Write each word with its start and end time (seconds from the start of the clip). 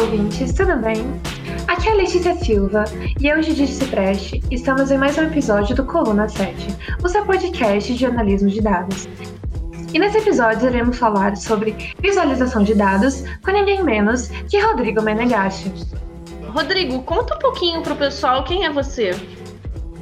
Olá, 0.00 0.08
ouvintes, 0.08 0.54
tudo 0.54 0.78
bem? 0.78 1.04
Aqui 1.68 1.86
é 1.86 1.92
a 1.92 1.94
Letícia 1.94 2.34
Silva 2.34 2.84
e 3.20 3.26
eu, 3.26 3.42
Judite 3.42 3.70
Cipreste, 3.70 4.42
estamos 4.50 4.90
em 4.90 4.96
mais 4.96 5.18
um 5.18 5.24
episódio 5.24 5.76
do 5.76 5.84
Coluna 5.84 6.26
7, 6.26 6.74
o 7.04 7.06
seu 7.08 7.22
podcast 7.26 7.92
de 7.92 8.00
jornalismo 8.00 8.48
de 8.48 8.62
dados. 8.62 9.06
E 9.92 9.98
nesse 9.98 10.16
episódio 10.16 10.70
iremos 10.70 10.96
falar 10.96 11.36
sobre 11.36 11.94
visualização 12.00 12.62
de 12.62 12.74
dados 12.74 13.24
com 13.44 13.50
ninguém 13.50 13.84
menos 13.84 14.28
que 14.48 14.58
Rodrigo 14.58 15.02
Menegashi. 15.02 15.70
Rodrigo, 16.48 17.02
conta 17.02 17.34
um 17.34 17.38
pouquinho 17.38 17.82
pro 17.82 17.94
pessoal 17.94 18.42
quem 18.44 18.64
é 18.64 18.72
você. 18.72 19.14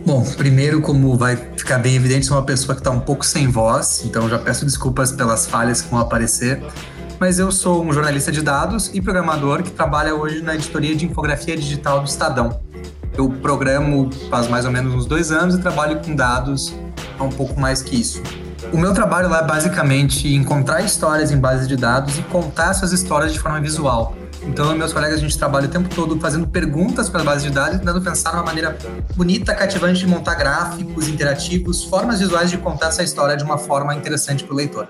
Bom, 0.07 0.23
primeiro, 0.37 0.81
como 0.81 1.17
vai 1.17 1.35
ficar 1.35 1.79
bem 1.79 1.97
evidente, 1.97 2.25
sou 2.25 2.37
uma 2.37 2.47
pessoa 2.47 2.77
que 2.77 2.83
está 2.83 2.93
um 2.93 3.01
pouco 3.01 3.27
sem 3.27 3.49
voz, 3.49 4.05
então 4.05 4.29
já 4.29 4.39
peço 4.39 4.65
desculpas 4.65 5.11
pelas 5.11 5.49
falhas 5.49 5.83
que 5.83 5.91
vão 5.91 5.99
aparecer. 5.99 6.63
Mas 7.21 7.41
eu 7.41 7.51
sou 7.51 7.85
um 7.85 7.93
jornalista 7.93 8.31
de 8.31 8.41
dados 8.41 8.91
e 8.95 9.01
programador 9.01 9.65
que 9.65 9.73
trabalha 9.73 10.15
hoje 10.15 10.41
na 10.41 10.55
editoria 10.55 10.95
de 10.95 11.05
infografia 11.05 11.57
digital 11.57 12.01
do 12.01 12.07
Estadão. 12.07 12.61
Eu 13.17 13.29
programo 13.29 14.09
faz 14.31 14.47
mais 14.47 14.65
ou 14.65 14.71
menos 14.71 14.95
uns 14.95 15.05
dois 15.05 15.33
anos 15.33 15.57
e 15.57 15.59
trabalho 15.59 16.01
com 16.01 16.15
dados 16.15 16.73
há 17.19 17.25
um 17.25 17.29
pouco 17.29 17.59
mais 17.59 17.83
que 17.83 17.97
isso. 18.01 18.23
O 18.73 18.79
meu 18.79 18.95
trabalho 18.95 19.29
lá 19.29 19.41
é 19.41 19.43
basicamente 19.43 20.33
encontrar 20.33 20.81
histórias 20.83 21.33
em 21.33 21.41
bases 21.41 21.67
de 21.67 21.77
dados 21.77 22.17
e 22.19 22.23
contar 22.23 22.71
essas 22.71 22.93
histórias 22.93 23.33
de 23.33 23.41
forma 23.41 23.61
visual. 23.61 24.15
Então, 24.43 24.73
meus 24.77 24.93
colegas, 24.93 25.19
a 25.19 25.21
gente 25.21 25.37
trabalha 25.37 25.67
o 25.67 25.71
tempo 25.71 25.93
todo 25.93 26.21
fazendo 26.21 26.47
perguntas 26.47 27.09
para 27.09 27.23
a 27.23 27.25
base 27.25 27.49
de 27.49 27.53
dados 27.53 27.79
tentando 27.79 28.01
pensar 28.01 28.33
numa 28.33 28.45
maneira 28.45 28.79
bonita, 29.17 29.53
cativante 29.55 29.99
de 29.99 30.07
montar 30.07 30.37
gráficos 30.37 31.09
interativos, 31.09 31.83
formas 31.83 32.21
visuais 32.21 32.49
de 32.49 32.59
contar 32.59 32.89
essa 32.89 33.03
história 33.03 33.37
de 33.37 33.43
uma 33.43 33.59
forma 33.59 33.93
interessante 33.95 34.45
para 34.45 34.55
o 34.55 34.57
leitor. 34.57 34.89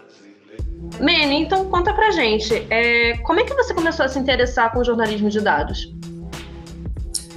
Manny, 1.00 1.42
então 1.42 1.64
conta 1.66 1.92
pra 1.92 2.10
gente, 2.10 2.66
é, 2.70 3.16
como 3.18 3.40
é 3.40 3.44
que 3.44 3.54
você 3.54 3.72
começou 3.72 4.04
a 4.04 4.08
se 4.08 4.18
interessar 4.18 4.72
com 4.72 4.82
jornalismo 4.82 5.30
de 5.30 5.40
dados? 5.40 5.94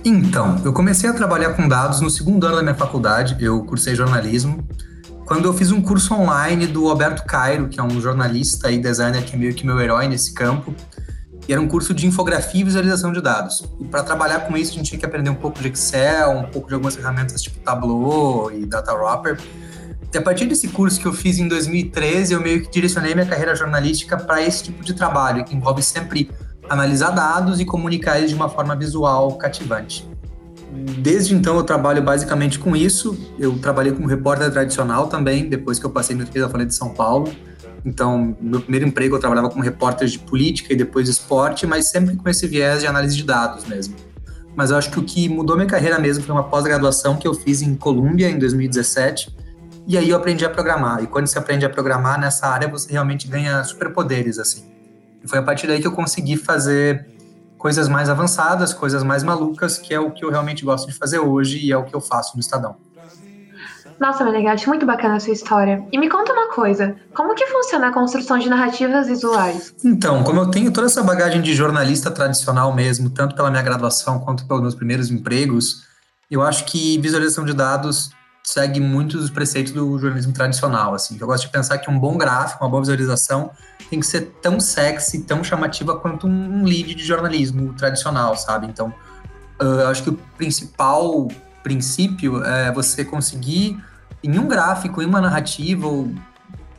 Então, 0.03 0.59
eu 0.65 0.73
comecei 0.73 1.09
a 1.09 1.13
trabalhar 1.13 1.53
com 1.53 1.67
dados 1.67 2.01
no 2.01 2.09
segundo 2.09 2.47
ano 2.47 2.55
da 2.55 2.63
minha 2.63 2.75
faculdade, 2.75 3.37
eu 3.39 3.63
cursei 3.65 3.93
jornalismo, 3.93 4.67
quando 5.25 5.45
eu 5.45 5.53
fiz 5.53 5.71
um 5.71 5.81
curso 5.81 6.13
online 6.13 6.65
do 6.65 6.89
Alberto 6.89 7.23
Cairo, 7.23 7.69
que 7.69 7.79
é 7.79 7.83
um 7.83 8.01
jornalista 8.01 8.71
e 8.71 8.79
designer 8.79 9.23
que 9.23 9.35
é 9.35 9.39
meio 9.39 9.53
que 9.53 9.65
meu 9.65 9.79
herói 9.79 10.07
nesse 10.07 10.33
campo, 10.33 10.75
e 11.47 11.53
era 11.53 11.61
um 11.61 11.67
curso 11.67 11.93
de 11.93 12.07
infografia 12.07 12.61
e 12.61 12.63
visualização 12.63 13.13
de 13.13 13.21
dados. 13.21 13.63
E 13.79 13.85
para 13.85 14.03
trabalhar 14.03 14.41
com 14.41 14.57
isso, 14.57 14.71
a 14.71 14.75
gente 14.75 14.89
tinha 14.89 14.99
que 14.99 15.05
aprender 15.05 15.29
um 15.29 15.35
pouco 15.35 15.61
de 15.61 15.67
Excel, 15.67 16.31
um 16.31 16.49
pouco 16.49 16.67
de 16.67 16.73
algumas 16.73 16.95
ferramentas 16.95 17.41
tipo 17.41 17.59
Tableau 17.59 18.51
e 18.51 18.65
Data 18.65 18.93
Wrapper. 18.93 19.39
A 20.13 20.21
partir 20.21 20.45
desse 20.45 20.67
curso 20.67 20.99
que 20.99 21.05
eu 21.05 21.13
fiz 21.13 21.39
em 21.39 21.47
2013, 21.47 22.33
eu 22.33 22.41
meio 22.41 22.61
que 22.61 22.69
direcionei 22.69 23.13
minha 23.13 23.25
carreira 23.25 23.55
jornalística 23.55 24.17
para 24.17 24.41
esse 24.41 24.63
tipo 24.63 24.83
de 24.83 24.93
trabalho, 24.93 25.45
que 25.45 25.55
envolve 25.55 25.81
sempre 25.81 26.29
analisar 26.69 27.11
dados 27.11 27.59
e 27.59 27.65
comunicar 27.65 28.17
eles 28.17 28.29
de 28.29 28.35
uma 28.35 28.49
forma 28.49 28.75
visual 28.75 29.35
cativante. 29.35 30.09
Desde 30.99 31.35
então 31.35 31.57
eu 31.57 31.63
trabalho 31.63 32.01
basicamente 32.01 32.57
com 32.57 32.75
isso. 32.75 33.17
Eu 33.37 33.57
trabalhei 33.59 33.91
como 33.91 34.07
repórter 34.07 34.49
tradicional 34.51 35.07
também, 35.07 35.49
depois 35.49 35.79
que 35.79 35.85
eu 35.85 35.89
passei 35.89 36.15
no 36.15 36.25
da 36.25 36.49
Folha 36.49 36.65
de 36.65 36.73
São 36.73 36.89
Paulo. 36.89 37.33
Então, 37.85 38.37
meu 38.39 38.61
primeiro 38.61 38.87
emprego 38.87 39.15
eu 39.15 39.19
trabalhava 39.19 39.49
como 39.49 39.63
repórter 39.63 40.07
de 40.07 40.19
política 40.19 40.71
e 40.73 40.75
depois 40.75 41.05
de 41.05 41.11
esporte, 41.11 41.65
mas 41.65 41.87
sempre 41.87 42.15
com 42.15 42.29
esse 42.29 42.47
viés 42.47 42.81
de 42.81 42.87
análise 42.87 43.15
de 43.15 43.23
dados 43.23 43.65
mesmo. 43.65 43.95
Mas 44.55 44.71
eu 44.71 44.77
acho 44.77 44.91
que 44.91 44.99
o 44.99 45.03
que 45.03 45.27
mudou 45.27 45.55
minha 45.55 45.67
carreira 45.67 45.97
mesmo 45.97 46.23
foi 46.23 46.33
uma 46.33 46.43
pós-graduação 46.43 47.15
que 47.17 47.27
eu 47.27 47.33
fiz 47.33 47.61
em 47.61 47.75
Colômbia 47.75 48.29
em 48.29 48.37
2017. 48.37 49.40
E 49.87 49.97
aí 49.97 50.09
eu 50.09 50.17
aprendi 50.17 50.45
a 50.45 50.49
programar. 50.49 51.03
E 51.03 51.07
quando 51.07 51.27
você 51.27 51.37
aprende 51.37 51.65
a 51.65 51.69
programar 51.69 52.19
nessa 52.19 52.47
área, 52.47 52.67
você 52.67 52.91
realmente 52.91 53.27
ganha 53.27 53.63
superpoderes, 53.63 54.39
assim. 54.39 54.69
E 55.23 55.27
foi 55.27 55.39
a 55.39 55.43
partir 55.43 55.67
daí 55.67 55.79
que 55.81 55.87
eu 55.87 55.91
consegui 55.91 56.37
fazer 56.37 57.07
coisas 57.57 57.87
mais 57.87 58.09
avançadas, 58.09 58.73
coisas 58.73 59.03
mais 59.03 59.23
malucas, 59.23 59.77
que 59.77 59.93
é 59.93 59.99
o 59.99 60.11
que 60.11 60.25
eu 60.25 60.31
realmente 60.31 60.65
gosto 60.65 60.87
de 60.87 60.93
fazer 60.93 61.19
hoje 61.19 61.59
e 61.63 61.71
é 61.71 61.77
o 61.77 61.83
que 61.83 61.95
eu 61.95 62.01
faço 62.01 62.35
no 62.35 62.39
Estadão. 62.39 62.75
Nossa, 63.99 64.23
Menegatti, 64.23 64.67
muito 64.67 64.83
bacana 64.83 65.17
a 65.17 65.19
sua 65.19 65.33
história. 65.33 65.85
E 65.91 65.97
me 65.99 66.09
conta 66.09 66.33
uma 66.33 66.51
coisa, 66.51 66.95
como 67.13 67.35
que 67.35 67.45
funciona 67.45 67.89
a 67.89 67.93
construção 67.93 68.39
de 68.39 68.49
narrativas 68.49 69.05
visuais? 69.05 69.75
Então, 69.85 70.23
como 70.23 70.39
eu 70.39 70.49
tenho 70.49 70.71
toda 70.71 70.87
essa 70.87 71.03
bagagem 71.03 71.39
de 71.39 71.53
jornalista 71.53 72.09
tradicional 72.09 72.73
mesmo, 72.73 73.11
tanto 73.11 73.35
pela 73.35 73.51
minha 73.51 73.61
graduação 73.61 74.19
quanto 74.19 74.47
pelos 74.47 74.63
meus 74.63 74.73
primeiros 74.73 75.11
empregos, 75.11 75.83
eu 76.31 76.41
acho 76.41 76.65
que 76.65 76.97
visualização 76.97 77.45
de 77.45 77.53
dados 77.53 78.09
segue 78.43 78.79
muitos 78.79 79.21
dos 79.21 79.29
preceitos 79.29 79.71
do 79.71 79.97
jornalismo 79.99 80.33
tradicional, 80.33 80.93
assim. 80.93 81.17
Eu 81.19 81.27
gosto 81.27 81.45
de 81.45 81.51
pensar 81.51 81.77
que 81.77 81.89
um 81.89 81.99
bom 81.99 82.17
gráfico, 82.17 82.63
uma 82.63 82.69
boa 82.69 82.81
visualização, 82.81 83.51
tem 83.89 83.99
que 83.99 84.05
ser 84.05 84.33
tão 84.41 84.59
sexy, 84.59 85.23
tão 85.23 85.43
chamativa 85.43 85.97
quanto 85.99 86.27
um 86.27 86.63
lead 86.63 86.95
de 86.95 87.03
jornalismo 87.03 87.73
tradicional, 87.73 88.35
sabe? 88.35 88.67
Então, 88.67 88.93
eu 89.59 89.87
acho 89.87 90.03
que 90.03 90.09
o 90.09 90.19
principal 90.37 91.27
princípio 91.61 92.43
é 92.43 92.71
você 92.71 93.05
conseguir 93.05 93.79
em 94.23 94.39
um 94.39 94.47
gráfico, 94.47 95.01
em 95.01 95.05
uma 95.05 95.21
narrativa, 95.21 95.87
ou 95.87 96.11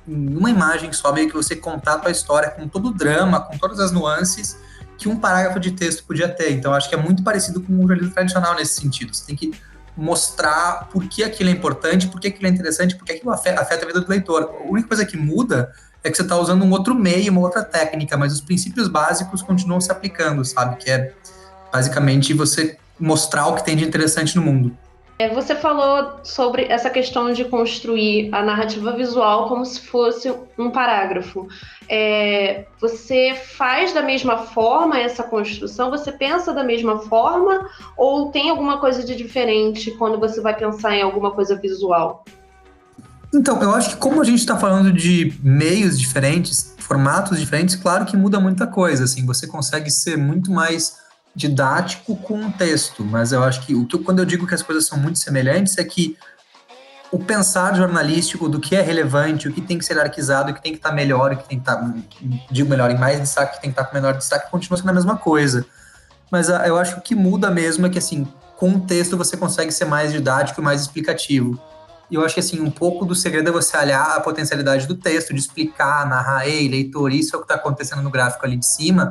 em 0.06 0.36
uma 0.36 0.50
imagem 0.50 0.92
só, 0.92 1.12
meio 1.12 1.28
que 1.28 1.34
você 1.34 1.54
contar 1.54 1.94
a 1.94 1.98
tua 1.98 2.10
história 2.10 2.50
com 2.50 2.66
todo 2.66 2.88
o 2.88 2.92
drama, 2.92 3.40
com 3.40 3.56
todas 3.56 3.78
as 3.78 3.92
nuances 3.92 4.58
que 4.98 5.08
um 5.08 5.16
parágrafo 5.16 5.58
de 5.58 5.72
texto 5.72 6.04
podia 6.04 6.28
ter. 6.28 6.52
Então, 6.52 6.72
acho 6.72 6.88
que 6.88 6.94
é 6.94 6.98
muito 6.98 7.22
parecido 7.22 7.60
com 7.60 7.72
o 7.72 7.80
jornalismo 7.80 8.14
tradicional 8.14 8.54
nesse 8.54 8.80
sentido. 8.80 9.14
Você 9.14 9.26
tem 9.26 9.36
que 9.36 9.52
mostrar 9.96 10.88
por 10.90 11.06
que 11.06 11.22
aquilo 11.22 11.50
é 11.50 11.52
importante, 11.52 12.08
por 12.08 12.20
que 12.20 12.28
aquilo 12.28 12.46
é 12.46 12.50
interessante, 12.50 12.96
por 12.96 13.04
que 13.04 13.12
aquilo 13.12 13.30
afeta, 13.30 13.60
afeta 13.60 13.84
a 13.84 13.86
vida 13.86 14.00
do 14.00 14.08
leitor. 14.08 14.42
A 14.42 14.70
única 14.70 14.88
coisa 14.88 15.04
que 15.04 15.16
muda 15.16 15.72
é 16.02 16.10
que 16.10 16.16
você 16.16 16.22
está 16.22 16.36
usando 16.36 16.64
um 16.64 16.70
outro 16.70 16.94
meio, 16.94 17.30
uma 17.30 17.40
outra 17.40 17.62
técnica, 17.62 18.16
mas 18.16 18.32
os 18.32 18.40
princípios 18.40 18.88
básicos 18.88 19.42
continuam 19.42 19.80
se 19.80 19.92
aplicando, 19.92 20.44
sabe? 20.44 20.76
Que 20.76 20.90
é 20.90 21.12
basicamente 21.72 22.34
você 22.34 22.76
mostrar 22.98 23.46
o 23.48 23.54
que 23.54 23.64
tem 23.64 23.76
de 23.76 23.84
interessante 23.84 24.36
no 24.36 24.42
mundo. 24.42 24.76
É, 25.22 25.28
você 25.28 25.54
falou 25.54 26.18
sobre 26.24 26.64
essa 26.64 26.90
questão 26.90 27.32
de 27.32 27.44
construir 27.44 28.28
a 28.32 28.42
narrativa 28.42 28.90
visual 28.90 29.48
como 29.48 29.64
se 29.64 29.80
fosse 29.80 30.34
um 30.58 30.68
parágrafo. 30.68 31.46
É, 31.88 32.64
você 32.80 33.32
faz 33.56 33.92
da 33.92 34.02
mesma 34.02 34.38
forma 34.38 34.98
essa 34.98 35.22
construção? 35.22 35.90
Você 35.90 36.10
pensa 36.10 36.52
da 36.52 36.64
mesma 36.64 36.98
forma? 36.98 37.68
Ou 37.96 38.32
tem 38.32 38.50
alguma 38.50 38.80
coisa 38.80 39.04
de 39.04 39.14
diferente 39.14 39.92
quando 39.92 40.18
você 40.18 40.40
vai 40.40 40.56
pensar 40.56 40.96
em 40.96 41.02
alguma 41.02 41.30
coisa 41.30 41.54
visual? 41.54 42.24
Então, 43.32 43.62
eu 43.62 43.72
acho 43.76 43.90
que 43.90 43.96
como 43.98 44.20
a 44.20 44.24
gente 44.24 44.40
está 44.40 44.58
falando 44.58 44.92
de 44.92 45.38
meios 45.40 46.00
diferentes, 46.00 46.74
formatos 46.78 47.38
diferentes, 47.38 47.76
claro 47.76 48.06
que 48.06 48.16
muda 48.16 48.40
muita 48.40 48.66
coisa. 48.66 49.04
Assim, 49.04 49.24
você 49.24 49.46
consegue 49.46 49.88
ser 49.88 50.18
muito 50.18 50.50
mais 50.50 51.00
didático 51.34 52.14
com 52.16 52.46
o 52.46 52.52
texto, 52.52 53.04
mas 53.04 53.32
eu 53.32 53.42
acho 53.42 53.66
que 53.66 53.74
o 53.74 53.86
que 53.86 53.98
quando 53.98 54.18
eu 54.18 54.24
digo 54.24 54.46
que 54.46 54.54
as 54.54 54.62
coisas 54.62 54.86
são 54.86 54.98
muito 54.98 55.18
semelhantes 55.18 55.78
é 55.78 55.84
que 55.84 56.16
o 57.12 57.18
pensar 57.18 57.74
jornalístico 57.74 58.48
do 58.48 58.58
que 58.58 58.74
é 58.74 58.80
relevante, 58.80 59.46
o 59.46 59.52
que 59.52 59.60
tem 59.60 59.78
que 59.78 59.84
ser 59.84 59.98
arquizado, 59.98 60.50
o 60.50 60.54
que 60.54 60.62
tem 60.62 60.72
que 60.72 60.78
estar 60.78 60.88
tá 60.88 60.94
melhor, 60.94 61.32
o 61.32 61.36
que 61.36 61.46
tem 61.46 61.58
que 61.58 61.62
estar, 61.62 61.76
tá, 61.76 61.94
digo 62.50 62.70
melhor, 62.70 62.90
em 62.90 62.98
mais 62.98 63.20
destaque, 63.20 63.52
o 63.52 63.54
que 63.56 63.60
tem 63.60 63.70
que 63.70 63.74
estar 63.74 63.84
tá 63.84 63.90
com 63.90 63.94
menor 63.94 64.16
destaque, 64.16 64.50
continua 64.50 64.78
sendo 64.78 64.88
a 64.88 64.94
mesma 64.94 65.16
coisa. 65.16 65.66
Mas 66.30 66.48
uh, 66.48 66.52
eu 66.64 66.78
acho 66.78 66.94
que 66.94 66.98
o 67.00 67.02
que 67.02 67.14
muda 67.14 67.50
mesmo 67.50 67.86
é 67.86 67.90
que, 67.90 67.98
assim, 67.98 68.26
com 68.56 68.70
o 68.70 68.80
texto 68.80 69.18
você 69.18 69.36
consegue 69.36 69.70
ser 69.70 69.84
mais 69.84 70.10
didático 70.10 70.62
e 70.62 70.64
mais 70.64 70.80
explicativo. 70.80 71.60
E 72.10 72.14
eu 72.14 72.24
acho 72.24 72.32
que, 72.32 72.40
assim, 72.40 72.60
um 72.60 72.70
pouco 72.70 73.04
do 73.04 73.14
segredo 73.14 73.50
é 73.50 73.52
você 73.52 73.76
olhar 73.76 74.16
a 74.16 74.20
potencialidade 74.20 74.86
do 74.86 74.94
texto, 74.94 75.34
de 75.34 75.40
explicar, 75.40 76.08
narrar, 76.08 76.48
ei, 76.48 76.66
leitor, 76.66 77.12
isso 77.12 77.36
é 77.36 77.38
o 77.38 77.42
que 77.42 77.44
está 77.44 77.56
acontecendo 77.56 78.00
no 78.00 78.10
gráfico 78.10 78.46
ali 78.46 78.56
de 78.56 78.64
cima, 78.64 79.10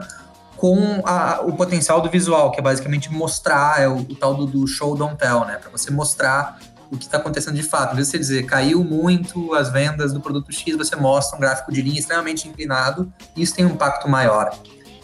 com 0.62 1.02
a, 1.04 1.42
o 1.42 1.54
potencial 1.54 2.02
do 2.02 2.08
visual, 2.08 2.52
que 2.52 2.60
é 2.60 2.62
basicamente 2.62 3.12
mostrar, 3.12 3.82
é 3.82 3.88
o, 3.88 3.98
o 3.98 4.16
tal 4.16 4.36
do, 4.36 4.46
do, 4.46 4.68
show 4.68 4.96
don't 4.96 5.18
tell, 5.18 5.44
né? 5.44 5.58
Para 5.58 5.72
você 5.72 5.90
mostrar 5.90 6.60
o 6.92 6.98
que 6.98 7.06
está 7.06 7.18
acontecendo 7.18 7.56
de 7.56 7.64
fato. 7.64 7.94
Em 7.94 7.96
vez 7.96 8.08
de 8.08 8.12
você 8.12 8.20
dizer 8.20 8.46
caiu 8.46 8.84
muito 8.84 9.56
as 9.56 9.72
vendas 9.72 10.14
do 10.14 10.22
produto 10.22 10.54
X, 10.54 10.78
você 10.78 10.96
mostra 10.96 11.36
um 11.36 11.42
gráfico 11.42 11.72
de 11.72 11.82
linha 11.82 12.00
extremamente 12.00 12.48
inclinado 12.48 13.12
e 13.36 13.42
isso 13.42 13.56
tem 13.56 13.66
um 13.66 13.70
impacto 13.70 14.08
maior. 14.08 14.56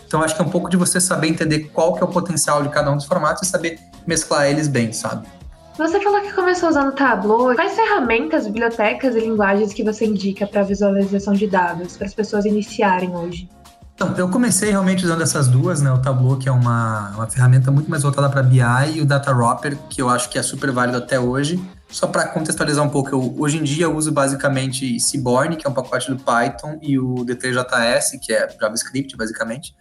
Então 0.06 0.22
acho 0.22 0.36
que 0.36 0.42
é 0.44 0.46
um 0.46 0.50
pouco 0.50 0.70
de 0.70 0.78
você 0.78 1.02
saber 1.02 1.28
entender 1.28 1.72
qual 1.74 1.96
que 1.96 2.04
é 2.04 2.06
o 2.06 2.08
potencial 2.08 2.62
de 2.62 2.70
cada 2.70 2.92
um 2.92 2.96
dos 2.96 3.06
formatos 3.06 3.42
e 3.42 3.50
saber 3.50 3.80
mesclar 4.06 4.46
eles 4.46 4.68
bem, 4.68 4.94
sabe? 4.94 5.28
Você 5.76 6.00
falou 6.00 6.22
que 6.22 6.34
começou 6.34 6.70
usando 6.70 6.92
Tableau. 6.94 7.56
Quais 7.56 7.74
ferramentas, 7.74 8.46
bibliotecas 8.46 9.16
e 9.16 9.22
linguagens 9.22 9.74
que 9.74 9.84
você 9.84 10.06
indica 10.06 10.46
para 10.46 10.62
visualização 10.62 11.34
de 11.34 11.48
dados 11.48 11.98
para 11.98 12.06
as 12.06 12.14
pessoas 12.14 12.46
iniciarem 12.46 13.16
hoje? 13.16 13.50
Então, 13.98 14.14
eu 14.16 14.30
comecei 14.30 14.70
realmente 14.70 15.04
usando 15.04 15.24
essas 15.24 15.48
duas, 15.48 15.82
né? 15.82 15.92
O 15.92 15.98
Tableau, 15.98 16.38
que 16.38 16.48
é 16.48 16.52
uma, 16.52 17.10
uma 17.16 17.26
ferramenta 17.26 17.72
muito 17.72 17.90
mais 17.90 18.04
voltada 18.04 18.30
para 18.30 18.44
BI, 18.44 18.60
e 18.94 19.02
o 19.02 19.06
Data 19.08 19.34
Wrapper, 19.34 19.76
que 19.90 20.00
eu 20.00 20.08
acho 20.08 20.30
que 20.30 20.38
é 20.38 20.44
super 20.44 20.72
válido 20.72 21.00
até 21.00 21.20
hoje. 21.20 21.60
Só 21.90 22.06
para 22.06 22.28
contextualizar 22.28 22.86
um 22.86 22.90
pouco, 22.90 23.10
eu, 23.10 23.36
hoje 23.40 23.58
em 23.58 23.64
dia 23.64 23.86
eu 23.86 23.96
uso 23.96 24.12
basicamente 24.12 25.00
Seaborn, 25.00 25.56
que 25.56 25.66
é 25.66 25.70
um 25.70 25.74
pacote 25.74 26.12
do 26.12 26.20
Python, 26.20 26.78
e 26.80 27.00
o 27.00 27.26
D3JS, 27.26 28.20
que 28.22 28.32
é 28.32 28.48
JavaScript, 28.62 29.18
basicamente. 29.18 29.76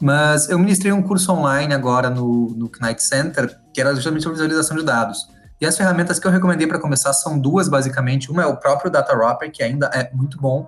Mas 0.00 0.48
eu 0.48 0.58
ministrei 0.58 0.90
um 0.90 1.02
curso 1.02 1.30
online 1.30 1.74
agora 1.74 2.08
no, 2.08 2.48
no 2.56 2.70
Knight 2.80 3.02
Center, 3.02 3.54
que 3.74 3.82
era 3.82 3.94
justamente 3.94 4.22
sobre 4.22 4.38
visualização 4.38 4.78
de 4.78 4.82
dados. 4.82 5.28
E 5.60 5.66
as 5.66 5.76
ferramentas 5.76 6.18
que 6.18 6.26
eu 6.26 6.30
recomendei 6.30 6.66
para 6.66 6.78
começar 6.78 7.12
são 7.12 7.38
duas, 7.38 7.68
basicamente. 7.68 8.30
Uma 8.30 8.44
é 8.44 8.46
o 8.46 8.56
próprio 8.56 8.90
Data 8.90 9.14
Wrapper, 9.14 9.52
que 9.52 9.62
ainda 9.62 9.90
é 9.92 10.10
muito 10.14 10.40
bom, 10.40 10.66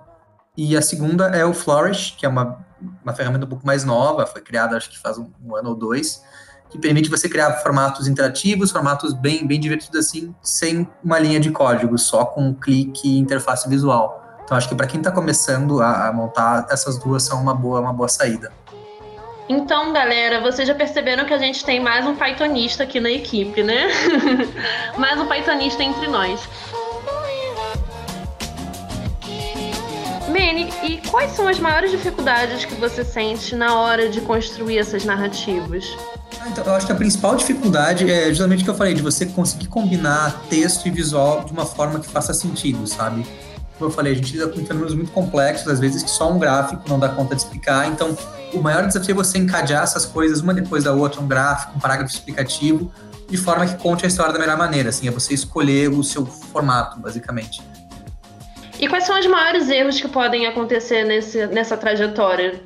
E 0.55 0.77
a 0.77 0.81
segunda 0.83 1.27
é 1.27 1.43
o 1.43 1.53
Flourish, 1.53 2.13
que 2.17 2.25
é 2.25 2.29
uma, 2.29 2.59
uma 3.03 3.13
ferramenta 3.13 3.45
um 3.45 3.49
pouco 3.49 3.65
mais 3.65 3.83
nova, 3.83 4.25
foi 4.25 4.41
criada 4.41 4.77
acho 4.77 4.89
que 4.89 4.99
faz 4.99 5.17
um, 5.17 5.29
um 5.43 5.55
ano 5.55 5.69
ou 5.69 5.75
dois, 5.75 6.21
que 6.69 6.77
permite 6.77 7.09
você 7.09 7.27
criar 7.27 7.51
formatos 7.57 8.07
interativos, 8.07 8.71
formatos 8.71 9.13
bem, 9.13 9.45
bem 9.45 9.59
divertidos 9.59 9.99
assim, 9.99 10.33
sem 10.41 10.87
uma 11.03 11.19
linha 11.19 11.39
de 11.39 11.51
código, 11.51 11.97
só 11.97 12.23
com 12.23 12.47
um 12.47 12.53
clique 12.53 13.07
e 13.07 13.19
interface 13.19 13.67
visual. 13.67 14.21
Então 14.43 14.57
acho 14.57 14.69
que 14.69 14.75
para 14.75 14.87
quem 14.87 14.99
está 14.99 15.11
começando 15.11 15.81
a, 15.81 16.07
a, 16.07 16.13
montar, 16.13 16.67
essas 16.69 16.97
duas 16.97 17.23
são 17.23 17.41
uma 17.41 17.53
boa, 17.53 17.79
uma 17.79 17.93
boa 17.93 18.07
saída. 18.07 18.51
Então, 19.49 19.91
galera, 19.91 20.39
vocês 20.39 20.65
já 20.65 20.73
perceberam 20.73 21.25
que 21.25 21.33
a 21.33 21.37
gente 21.37 21.65
tem 21.65 21.79
mais 21.79 22.05
um 22.05 22.15
Pythonista 22.15 22.83
aqui 22.83 23.01
na 23.01 23.09
equipe, 23.09 23.61
né? 23.61 23.87
mais 24.97 25.19
um 25.19 25.25
Pythonista 25.25 25.83
entre 25.83 26.07
nós. 26.07 26.47
Manny, 30.31 30.69
e 30.83 30.97
quais 31.09 31.31
são 31.33 31.47
as 31.47 31.59
maiores 31.59 31.91
dificuldades 31.91 32.65
que 32.65 32.75
você 32.75 33.03
sente 33.03 33.55
na 33.55 33.77
hora 33.79 34.09
de 34.09 34.21
construir 34.21 34.77
essas 34.77 35.03
narrativas? 35.03 35.85
Ah, 36.39 36.47
então, 36.47 36.63
eu 36.63 36.73
acho 36.73 36.85
que 36.85 36.91
a 36.91 36.95
principal 36.95 37.35
dificuldade 37.35 38.09
é 38.09 38.29
justamente 38.29 38.61
o 38.61 38.63
que 38.63 38.69
eu 38.69 38.75
falei, 38.75 38.93
de 38.93 39.01
você 39.01 39.25
conseguir 39.25 39.67
combinar 39.67 40.41
texto 40.49 40.87
e 40.87 40.89
visual 40.89 41.43
de 41.43 41.51
uma 41.51 41.65
forma 41.65 41.99
que 41.99 42.07
faça 42.07 42.33
sentido, 42.33 42.87
sabe? 42.87 43.25
Como 43.77 43.91
eu 43.91 43.93
falei, 43.93 44.13
a 44.13 44.15
gente 44.15 44.31
lida 44.33 44.47
com 44.47 44.65
fenômenos 44.65 44.95
muito 44.95 45.11
complexos, 45.11 45.67
às 45.67 45.79
vezes 45.79 46.01
que 46.01 46.09
só 46.09 46.31
um 46.31 46.39
gráfico 46.39 46.83
não 46.87 46.97
dá 46.97 47.09
conta 47.09 47.35
de 47.35 47.41
explicar, 47.41 47.87
então 47.87 48.17
o 48.53 48.59
maior 48.59 48.87
desafio 48.87 49.11
é 49.11 49.15
você 49.15 49.37
encadear 49.37 49.83
essas 49.83 50.05
coisas 50.05 50.39
uma 50.39 50.53
depois 50.53 50.83
da 50.83 50.93
outra, 50.93 51.19
um 51.19 51.27
gráfico, 51.27 51.73
um 51.75 51.79
parágrafo 51.79 52.13
explicativo, 52.13 52.91
de 53.27 53.37
forma 53.37 53.65
que 53.65 53.75
conte 53.75 54.05
a 54.05 54.07
história 54.07 54.33
da 54.33 54.39
melhor 54.39 54.57
maneira, 54.57 54.89
assim, 54.89 55.07
é 55.07 55.11
você 55.11 55.33
escolher 55.33 55.89
o 55.89 56.03
seu 56.03 56.25
formato, 56.25 56.99
basicamente. 56.99 57.61
E 58.81 58.87
quais 58.87 59.05
são 59.05 59.19
os 59.19 59.27
maiores 59.27 59.69
erros 59.69 60.01
que 60.01 60.07
podem 60.07 60.47
acontecer 60.47 61.03
nesse, 61.03 61.45
nessa 61.45 61.77
trajetória? 61.77 62.59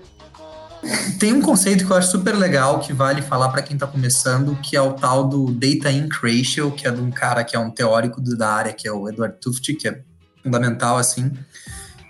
Tem 1.20 1.34
um 1.34 1.42
conceito 1.42 1.86
que 1.86 1.92
eu 1.92 1.98
acho 1.98 2.10
super 2.10 2.34
legal 2.38 2.80
que 2.80 2.94
vale 2.94 3.22
falar 3.22 3.50
para 3.50 3.62
quem 3.62 3.76
está 3.76 3.86
começando, 3.86 4.58
que 4.62 4.78
é 4.78 4.82
o 4.82 4.94
tal 4.94 5.28
do 5.28 5.52
Data 5.52 5.92
Ink 5.92 6.16
Ratio, 6.16 6.72
que 6.72 6.88
é 6.88 6.92
de 6.92 7.02
um 7.02 7.12
cara 7.12 7.44
que 7.44 7.54
é 7.54 7.60
um 7.60 7.70
teórico 7.70 8.22
da 8.22 8.50
área, 8.50 8.72
que 8.72 8.88
é 8.88 8.92
o 8.94 9.10
Edward 9.10 9.36
Tufte, 9.42 9.74
que 9.74 9.90
é 9.90 10.00
fundamental 10.42 10.98
assim. 10.98 11.34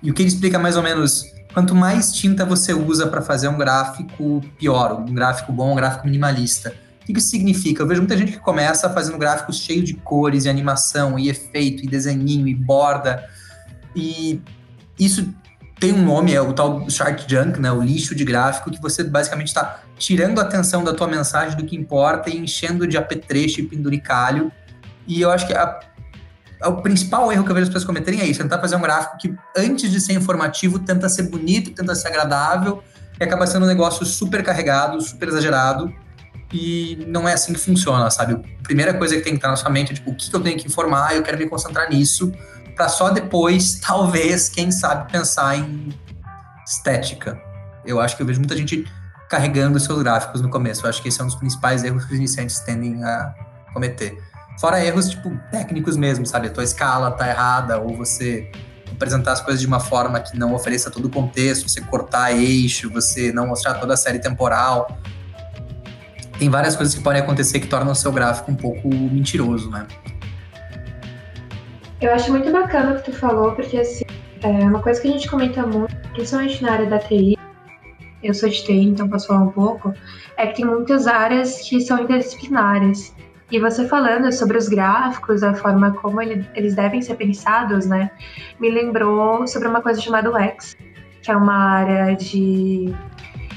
E 0.04 0.12
o 0.12 0.14
que 0.14 0.22
ele 0.22 0.30
explica 0.30 0.60
mais 0.60 0.78
ou 0.78 0.84
menos, 0.84 1.24
quanto 1.52 1.74
mais 1.74 2.12
tinta 2.12 2.46
você 2.46 2.76
usa 2.76 3.08
para 3.08 3.24
fazer 3.24 3.48
um 3.48 3.58
gráfico 3.58 4.40
pior, 4.60 5.00
um 5.00 5.16
gráfico 5.16 5.52
bom, 5.52 5.72
um 5.72 5.76
gráfico 5.76 6.06
minimalista. 6.06 6.76
O 7.02 7.06
que 7.06 7.18
isso 7.18 7.30
significa? 7.30 7.82
Eu 7.82 7.88
vejo 7.88 8.02
muita 8.02 8.16
gente 8.16 8.34
que 8.34 8.40
começa 8.40 8.88
fazendo 8.88 9.18
gráficos 9.18 9.58
cheios 9.58 9.86
de 9.86 9.96
cores 9.96 10.46
e 10.46 10.50
animação 10.50 11.18
e 11.18 11.28
efeito 11.28 11.84
e 11.84 11.88
desenhinho 11.88 12.48
e 12.48 12.54
borda. 12.54 13.24
E 13.96 14.42
isso 15.00 15.34
tem 15.80 15.94
um 15.94 16.04
nome, 16.04 16.34
é 16.34 16.42
o 16.42 16.54
tal 16.54 16.90
shark 16.90 17.26
junk, 17.28 17.60
né, 17.60 17.72
o 17.72 17.82
lixo 17.82 18.16
de 18.16 18.24
gráfico, 18.24 18.72
que 18.72 18.82
você 18.82 19.04
basicamente 19.04 19.48
está 19.48 19.82
tirando 19.98 20.40
a 20.40 20.44
atenção 20.44 20.84
da 20.84 20.94
tua 20.94 21.08
mensagem 21.08 21.58
do 21.58 21.66
que 21.66 21.76
importa 21.76 22.30
e 22.30 22.38
enchendo 22.38 22.88
de 22.88 22.98
apetrecho 22.98 23.60
e 23.60 23.64
penduricalho. 23.64 24.52
E 25.08 25.22
eu 25.22 25.30
acho 25.32 25.46
que 25.46 25.54
a, 25.54 25.80
a, 26.62 26.70
o 26.70 26.82
principal 26.82 27.32
erro 27.32 27.44
que 27.44 27.52
eu 27.52 27.56
vejo 27.56 27.68
as 27.68 27.70
pessoas 27.70 27.86
cometerem 27.86 28.22
é 28.22 28.26
isso, 28.26 28.42
tentar 28.42 28.60
fazer 28.60 28.76
um 28.76 28.82
gráfico 28.82 29.18
que, 29.18 29.36
antes 29.56 29.92
de 29.92 30.00
ser 30.00 30.14
informativo, 30.14 30.80
tenta 30.80 31.10
ser 31.10 31.24
bonito, 31.24 31.72
tenta 31.72 31.94
ser 31.94 32.08
agradável, 32.08 32.84
e 33.20 33.24
acaba 33.24 33.48
sendo 33.48 33.64
um 33.64 33.68
negócio 33.68 34.06
super 34.06 34.44
carregado, 34.44 35.00
super 35.02 35.28
exagerado, 35.28 35.94
e 36.52 37.06
não 37.08 37.28
é 37.28 37.34
assim 37.34 37.54
que 37.54 37.60
funciona, 37.60 38.10
sabe? 38.10 38.34
A 38.34 38.64
primeira 38.64 38.94
coisa 38.94 39.16
que 39.16 39.22
tem 39.22 39.34
que 39.34 39.38
estar 39.38 39.50
na 39.50 39.56
sua 39.56 39.70
mente 39.70 39.92
é, 39.92 39.96
tipo, 39.96 40.12
o 40.12 40.16
que 40.16 40.34
eu 40.34 40.40
tenho 40.40 40.58
que 40.58 40.68
informar, 40.68 41.16
eu 41.16 41.24
quero 41.24 41.38
me 41.38 41.48
concentrar 41.48 41.90
nisso, 41.90 42.32
para 42.76 42.90
só 42.90 43.10
depois, 43.10 43.80
talvez, 43.86 44.50
quem 44.50 44.72
sabe, 44.72 45.12
pensar 45.12 45.58
em 45.58 45.94
estética. 46.66 47.40
Eu 47.86 48.00
acho 48.00 48.16
que 48.16 48.22
eu 48.22 48.26
vejo 48.26 48.40
muita 48.40 48.56
gente 48.56 48.86
carregando 49.30 49.80
seus 49.80 50.02
gráficos 50.02 50.42
no 50.42 50.50
começo. 50.50 50.86
Eu 50.86 50.90
acho 50.90 51.02
que 51.02 51.08
esse 51.08 51.20
é 51.20 51.24
um 51.24 51.28
dos 51.28 51.36
principais 51.36 51.84
erros 51.84 52.06
que 52.06 52.14
os 52.14 52.18
iniciantes 52.18 52.60
tendem 52.60 53.04
a 53.04 53.34
cometer. 53.74 54.18
Fora 54.60 54.84
erros, 54.84 55.10
tipo, 55.10 55.38
técnicos 55.52 55.98
mesmo, 55.98 56.26
sabe? 56.26 56.48
A 56.48 56.52
tua 56.52 56.64
escala 56.64 57.12
tá 57.12 57.28
errada, 57.30 57.78
ou 57.80 57.96
você 57.96 58.50
apresentar 58.92 59.34
as 59.34 59.42
coisas 59.42 59.60
de 59.60 59.68
uma 59.68 59.80
forma 59.80 60.20
que 60.20 60.38
não 60.38 60.54
ofereça 60.54 60.90
todo 60.90 61.06
o 61.06 61.10
contexto, 61.10 61.68
você 61.68 61.82
cortar 61.82 62.32
eixo, 62.32 62.90
você 62.90 63.32
não 63.32 63.48
mostrar 63.48 63.76
toda 63.76 63.94
a 63.94 63.98
série 63.98 64.20
temporal. 64.20 64.98
Tem 66.38 66.50
várias 66.50 66.76
coisas 66.76 66.94
que 66.94 67.02
podem 67.02 67.22
acontecer 67.22 67.60
que 67.60 67.68
tornam 67.68 67.92
o 67.92 67.96
seu 67.96 68.12
gráfico 68.12 68.52
um 68.52 68.56
pouco 68.56 68.88
mentiroso, 68.90 69.70
né? 69.70 69.88
Eu 72.02 72.14
acho 72.14 72.30
muito 72.32 72.52
bacana 72.52 72.92
o 72.92 72.96
que 72.96 73.12
tu 73.12 73.14
falou, 73.14 73.54
porque 73.54 73.78
assim, 73.78 74.04
é 74.44 74.50
uma 74.50 74.82
coisa 74.82 75.02
que 75.02 75.08
a 75.08 75.12
gente 75.12 75.30
comenta 75.30 75.66
muito, 75.66 75.96
principalmente 76.14 76.62
na 76.62 76.74
área 76.74 76.86
da 76.86 77.00
TI, 77.00 77.38
eu 78.22 78.34
sou 78.34 78.50
de 78.50 78.64
TI, 78.64 78.82
então 78.82 79.08
posso 79.08 79.28
falar 79.28 79.42
um 79.42 79.52
pouco, 79.52 79.94
é 80.38 80.48
que 80.48 80.58
tem 80.58 80.66
muitas 80.66 81.08
áreas 81.08 81.62
que 81.62 81.80
são 81.82 82.00
interdisciplinares. 82.00 83.16
E 83.52 83.60
você 83.60 83.88
falando 83.88 84.32
sobre 84.32 84.58
os 84.58 84.68
gráficos, 84.68 85.44
a 85.44 85.54
forma 85.54 85.92
como 85.94 86.22
ele, 86.22 86.46
eles 86.56 86.76
devem 86.76 87.02
ser 87.02 87.16
pensados, 87.16 87.86
né, 87.86 88.12
me 88.60 88.70
lembrou 88.70 89.48
sobre 89.48 89.68
uma 89.68 89.82
coisa 89.82 90.02
chamada 90.02 90.30
UX, 90.30 90.76
que 91.22 91.32
é 91.32 91.38
uma 91.38 91.56
área 91.56 92.16
de, 92.16 92.94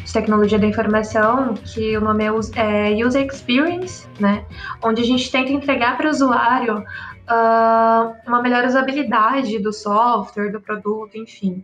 de 0.09 0.15
tecnologia 0.15 0.59
da 0.59 0.67
informação, 0.67 1.53
que 1.53 1.95
o 1.95 2.01
nome 2.01 2.25
é, 2.25 2.29
é 2.57 3.07
User 3.07 3.27
Experience, 3.27 4.07
né, 4.19 4.43
onde 4.83 5.03
a 5.03 5.05
gente 5.05 5.31
tenta 5.31 5.53
entregar 5.53 5.99
para 5.99 6.07
o 6.07 6.11
usuário 6.11 6.79
uh, 6.79 8.15
uma 8.27 8.41
melhor 8.41 8.65
usabilidade 8.65 9.59
do 9.59 9.71
software, 9.71 10.51
do 10.51 10.63
produto, 10.63 11.15
enfim. 11.15 11.63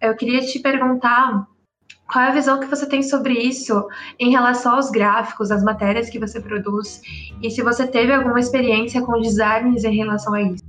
Eu 0.00 0.14
queria 0.14 0.46
te 0.46 0.60
perguntar 0.60 1.44
qual 2.06 2.24
é 2.24 2.28
a 2.28 2.32
visão 2.32 2.60
que 2.60 2.66
você 2.66 2.86
tem 2.86 3.02
sobre 3.02 3.34
isso 3.34 3.84
em 4.16 4.30
relação 4.30 4.76
aos 4.76 4.88
gráficos, 4.88 5.50
às 5.50 5.64
matérias 5.64 6.08
que 6.08 6.20
você 6.20 6.40
produz, 6.40 7.00
e 7.42 7.50
se 7.50 7.62
você 7.62 7.84
teve 7.84 8.12
alguma 8.12 8.38
experiência 8.38 9.02
com 9.02 9.20
designers 9.20 9.82
em 9.82 9.96
relação 9.96 10.34
a 10.34 10.42
isso? 10.42 10.62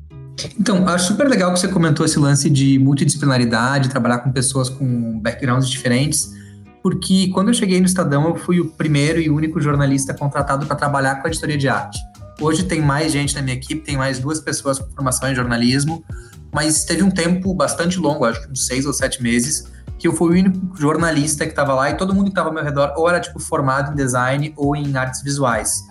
Então, 0.60 0.88
acho 0.88 1.10
super 1.10 1.30
legal 1.30 1.54
que 1.54 1.60
você 1.60 1.68
comentou 1.68 2.08
esse 2.08 2.18
lance 2.18 2.50
de 2.50 2.80
multidisciplinaridade, 2.80 3.90
trabalhar 3.90 4.18
com 4.20 4.32
pessoas 4.32 4.68
com 4.68 5.20
backgrounds 5.20 5.70
diferentes, 5.70 6.42
porque 6.84 7.30
quando 7.30 7.48
eu 7.48 7.54
cheguei 7.54 7.80
no 7.80 7.86
Estadão, 7.86 8.28
eu 8.28 8.36
fui 8.36 8.60
o 8.60 8.70
primeiro 8.70 9.18
e 9.22 9.30
único 9.30 9.62
jornalista 9.62 10.14
contratado 10.14 10.66
para 10.66 10.76
trabalhar 10.76 11.16
com 11.22 11.28
a 11.28 11.30
editoria 11.30 11.58
de 11.58 11.70
arte. 11.70 11.98
Hoje 12.42 12.64
tem 12.64 12.82
mais 12.82 13.14
gente 13.14 13.34
na 13.34 13.42
minha 13.42 13.56
equipe, 13.56 13.82
tem 13.82 13.96
mais 13.96 14.20
duas 14.20 14.42
pessoas 14.42 14.78
com 14.78 14.92
formação 14.92 15.32
em 15.32 15.34
jornalismo, 15.34 16.04
mas 16.52 16.84
teve 16.84 17.02
um 17.02 17.10
tempo 17.10 17.54
bastante 17.54 17.98
longo, 17.98 18.26
acho 18.26 18.42
que 18.44 18.52
uns 18.52 18.68
seis 18.68 18.86
ou 18.86 18.92
sete 18.92 19.24
meses, 19.24 19.72
que 19.98 20.10
eu 20.10 20.14
fui 20.14 20.28
o 20.28 20.32
único 20.32 20.76
jornalista 20.76 21.46
que 21.46 21.52
estava 21.52 21.74
lá 21.74 21.90
e 21.90 21.96
todo 21.96 22.14
mundo 22.14 22.26
que 22.26 22.32
estava 22.32 22.50
ao 22.50 22.54
meu 22.54 22.64
redor 22.64 22.94
ou 22.98 23.08
era 23.08 23.22
tipo 23.22 23.40
formado 23.40 23.94
em 23.94 23.96
design 23.96 24.54
ou 24.58 24.76
em 24.76 24.94
artes 24.98 25.22
visuais. 25.22 25.82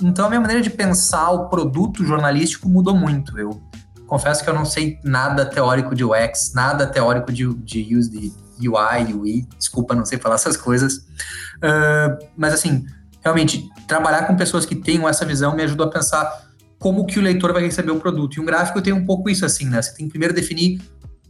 Então 0.00 0.26
a 0.26 0.28
minha 0.28 0.40
maneira 0.40 0.62
de 0.62 0.70
pensar 0.70 1.28
o 1.32 1.48
produto 1.48 2.04
jornalístico 2.04 2.68
mudou 2.68 2.94
muito. 2.94 3.36
Eu 3.36 3.60
confesso 4.06 4.44
que 4.44 4.48
eu 4.48 4.54
não 4.54 4.64
sei 4.64 5.00
nada 5.02 5.44
teórico 5.44 5.92
de 5.92 6.04
UX, 6.04 6.52
nada 6.54 6.86
teórico 6.86 7.32
de, 7.32 7.52
de 7.52 7.96
use 7.96 8.10
de 8.10 8.45
UI, 8.58 9.12
UI, 9.14 9.48
desculpa, 9.58 9.94
não 9.94 10.04
sei 10.04 10.18
falar 10.18 10.36
essas 10.36 10.56
coisas. 10.56 10.96
Uh, 11.56 12.18
mas 12.36 12.52
assim, 12.52 12.86
realmente 13.22 13.68
trabalhar 13.86 14.26
com 14.26 14.36
pessoas 14.36 14.64
que 14.64 14.74
tenham 14.74 15.08
essa 15.08 15.24
visão 15.24 15.54
me 15.54 15.62
ajudou 15.62 15.86
a 15.86 15.90
pensar 15.90 16.46
como 16.78 17.06
que 17.06 17.18
o 17.18 17.22
leitor 17.22 17.52
vai 17.52 17.62
receber 17.62 17.90
o 17.90 17.98
produto. 17.98 18.36
E 18.36 18.40
um 18.40 18.44
gráfico 18.44 18.80
tem 18.82 18.92
um 18.92 19.04
pouco 19.04 19.30
isso 19.30 19.44
assim, 19.44 19.66
né? 19.66 19.80
Você 19.80 19.94
tem 19.94 20.06
que 20.06 20.10
primeiro 20.10 20.34
definir 20.34 20.80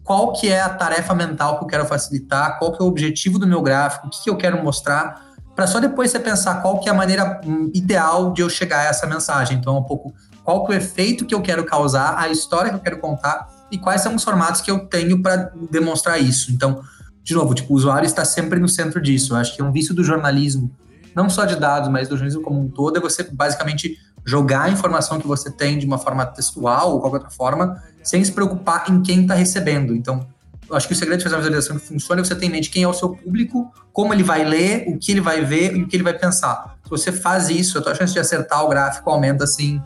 qual 0.03 0.33
que 0.33 0.49
é 0.49 0.61
a 0.61 0.69
tarefa 0.69 1.15
mental 1.15 1.59
que 1.59 1.65
eu 1.65 1.69
quero 1.69 1.87
facilitar, 1.87 2.59
qual 2.59 2.73
que 2.73 2.81
é 2.81 2.85
o 2.85 2.89
objetivo 2.89 3.39
do 3.39 3.47
meu 3.47 3.61
gráfico, 3.61 4.07
o 4.07 4.11
que, 4.11 4.23
que 4.23 4.31
eu 4.31 4.37
quero 4.37 4.63
mostrar, 4.63 5.27
para 5.55 5.67
só 5.67 5.81
depois 5.81 6.11
você 6.11 6.21
pensar 6.21 6.63
qual 6.63 6.79
que 6.79 6.89
é 6.89 6.93
a 6.93 6.95
maneira 6.95 7.41
hum, 7.45 7.71
ideal 7.75 8.33
de 8.33 8.43
eu 8.43 8.49
chegar 8.51 8.81
a 8.81 8.85
essa 8.85 9.07
mensagem. 9.07 9.57
Então, 9.57 9.77
um 9.79 9.83
pouco 9.83 10.15
qual 10.45 10.65
que 10.65 10.73
é 10.73 10.77
o 10.77 10.79
efeito 10.79 11.25
que 11.25 11.35
eu 11.35 11.41
quero 11.41 11.65
causar, 11.65 12.17
a 12.19 12.29
história 12.29 12.71
que 12.71 12.77
eu 12.77 12.81
quero 12.81 12.99
contar 12.99 13.49
e 13.71 13.79
quais 13.79 14.01
são 14.03 14.15
os 14.15 14.23
formatos 14.23 14.61
que 14.61 14.71
eu 14.71 14.87
tenho 14.87 15.21
para 15.21 15.51
demonstrar 15.71 16.21
isso. 16.21 16.53
Então, 16.53 16.83
de 17.27 17.35
novo, 17.35 17.55
tipo, 17.55 17.75
o 17.75 17.77
usuário 17.77 18.07
está 18.07 18.25
sempre 18.25 18.61
no 18.61 18.69
centro 18.69 19.03
disso. 19.03 19.33
Eu 19.33 19.39
acho 19.39 19.57
que 19.57 19.61
é 19.61 19.65
um 19.65 19.73
vício 19.73 19.93
do 19.93 20.05
jornalismo 20.05 20.71
não 21.13 21.29
só 21.29 21.45
de 21.45 21.57
dados, 21.57 21.89
mas 21.89 22.09
do 22.09 22.15
jornalismo 22.15 22.41
como 22.41 22.61
um 22.61 22.69
todo, 22.69 22.99
é 22.99 23.01
você 23.01 23.25
basicamente 23.25 23.99
jogar 24.25 24.63
a 24.63 24.71
informação 24.71 25.19
que 25.19 25.27
você 25.27 25.51
tem 25.51 25.77
de 25.77 25.85
uma 25.85 25.99
forma 25.99 26.25
textual 26.25 26.93
ou 26.93 27.01
qualquer 27.01 27.17
outra 27.17 27.31
forma, 27.31 27.83
sem 28.01 28.25
se 28.25 28.31
preocupar 28.31 28.89
em 28.89 29.03
quem 29.03 29.23
está 29.23 29.35
recebendo. 29.35 29.93
Então, 29.93 30.25
eu 30.71 30.77
acho 30.77 30.87
que 30.87 30.93
o 30.93 30.97
segredo 30.97 31.19
de 31.19 31.25
fazer 31.25 31.35
uma 31.35 31.43
visualização 31.43 31.79
que 31.79 31.87
funcione 31.87 32.21
é 32.21 32.25
você 32.25 32.35
ter 32.37 32.47
em 32.47 32.51
mente 32.51 32.71
quem 32.71 32.85
é 32.85 32.89
o 32.89 32.93
seu 32.93 33.09
público, 33.09 33.73
como 33.93 34.15
ele 34.15 34.23
vai 34.23 34.45
ler, 34.45 34.85
o 34.87 34.97
que 34.97 35.11
ele 35.11 35.21
vai 35.21 35.45
ver 35.45 35.75
e 35.75 35.83
o 35.83 35.89
que 35.89 35.97
ele 35.97 36.05
vai 36.05 36.17
pensar. 36.17 36.77
Se 36.85 36.91
você 36.91 37.11
faz 37.11 37.49
isso, 37.49 37.77
a 37.79 37.83
tua 37.83 37.95
chance 37.95 38.13
de 38.13 38.21
acertar 38.21 38.65
o 38.65 38.69
gráfico 38.69 39.11
aumenta 39.11 39.43
assim 39.43 39.83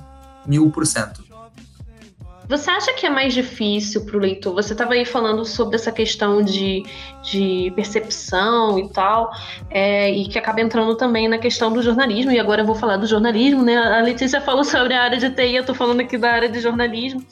mil 0.47 0.71
por 0.71 0.87
cento. 0.87 1.25
Você 2.50 2.69
acha 2.69 2.92
que 2.95 3.07
é 3.07 3.11
mais 3.11 3.33
difícil 3.33 4.04
para 4.04 4.16
o 4.16 4.19
leitor? 4.19 4.52
Você 4.54 4.73
estava 4.73 4.95
aí 4.95 5.04
falando 5.04 5.45
sobre 5.45 5.76
essa 5.76 5.92
questão 5.92 6.42
de, 6.42 6.83
de 7.23 7.73
percepção 7.76 8.76
e 8.76 8.88
tal, 8.88 9.30
é, 9.71 10.11
e 10.11 10.26
que 10.26 10.37
acaba 10.37 10.61
entrando 10.61 10.97
também 10.97 11.28
na 11.28 11.38
questão 11.38 11.73
do 11.73 11.80
jornalismo, 11.80 12.33
e 12.33 12.40
agora 12.40 12.62
eu 12.62 12.66
vou 12.66 12.75
falar 12.75 12.97
do 12.97 13.07
jornalismo, 13.07 13.62
né? 13.62 13.76
A 13.76 14.02
Letícia 14.02 14.40
falou 14.40 14.64
sobre 14.64 14.95
a 14.95 15.02
área 15.02 15.16
de 15.16 15.30
TI, 15.30 15.54
eu 15.54 15.61
estou 15.61 15.76
falando 15.76 16.00
aqui 16.00 16.19
da 16.19 16.28
área 16.33 16.49
de 16.49 16.59
jornalismo. 16.59 17.25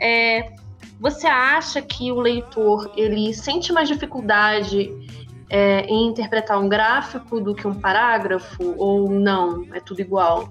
É, 0.00 0.54
Você 1.00 1.26
acha 1.26 1.82
que 1.82 2.10
o 2.10 2.18
leitor 2.18 2.90
ele 2.96 3.34
sente 3.34 3.74
mais 3.74 3.86
dificuldade 3.88 4.90
é, 5.50 5.82
em 5.82 6.08
interpretar 6.08 6.58
um 6.58 6.66
gráfico 6.66 7.40
do 7.40 7.54
que 7.54 7.68
um 7.68 7.74
parágrafo 7.74 8.74
ou 8.78 9.10
não? 9.10 9.66
É 9.74 9.80
tudo 9.80 10.00
igual? 10.00 10.50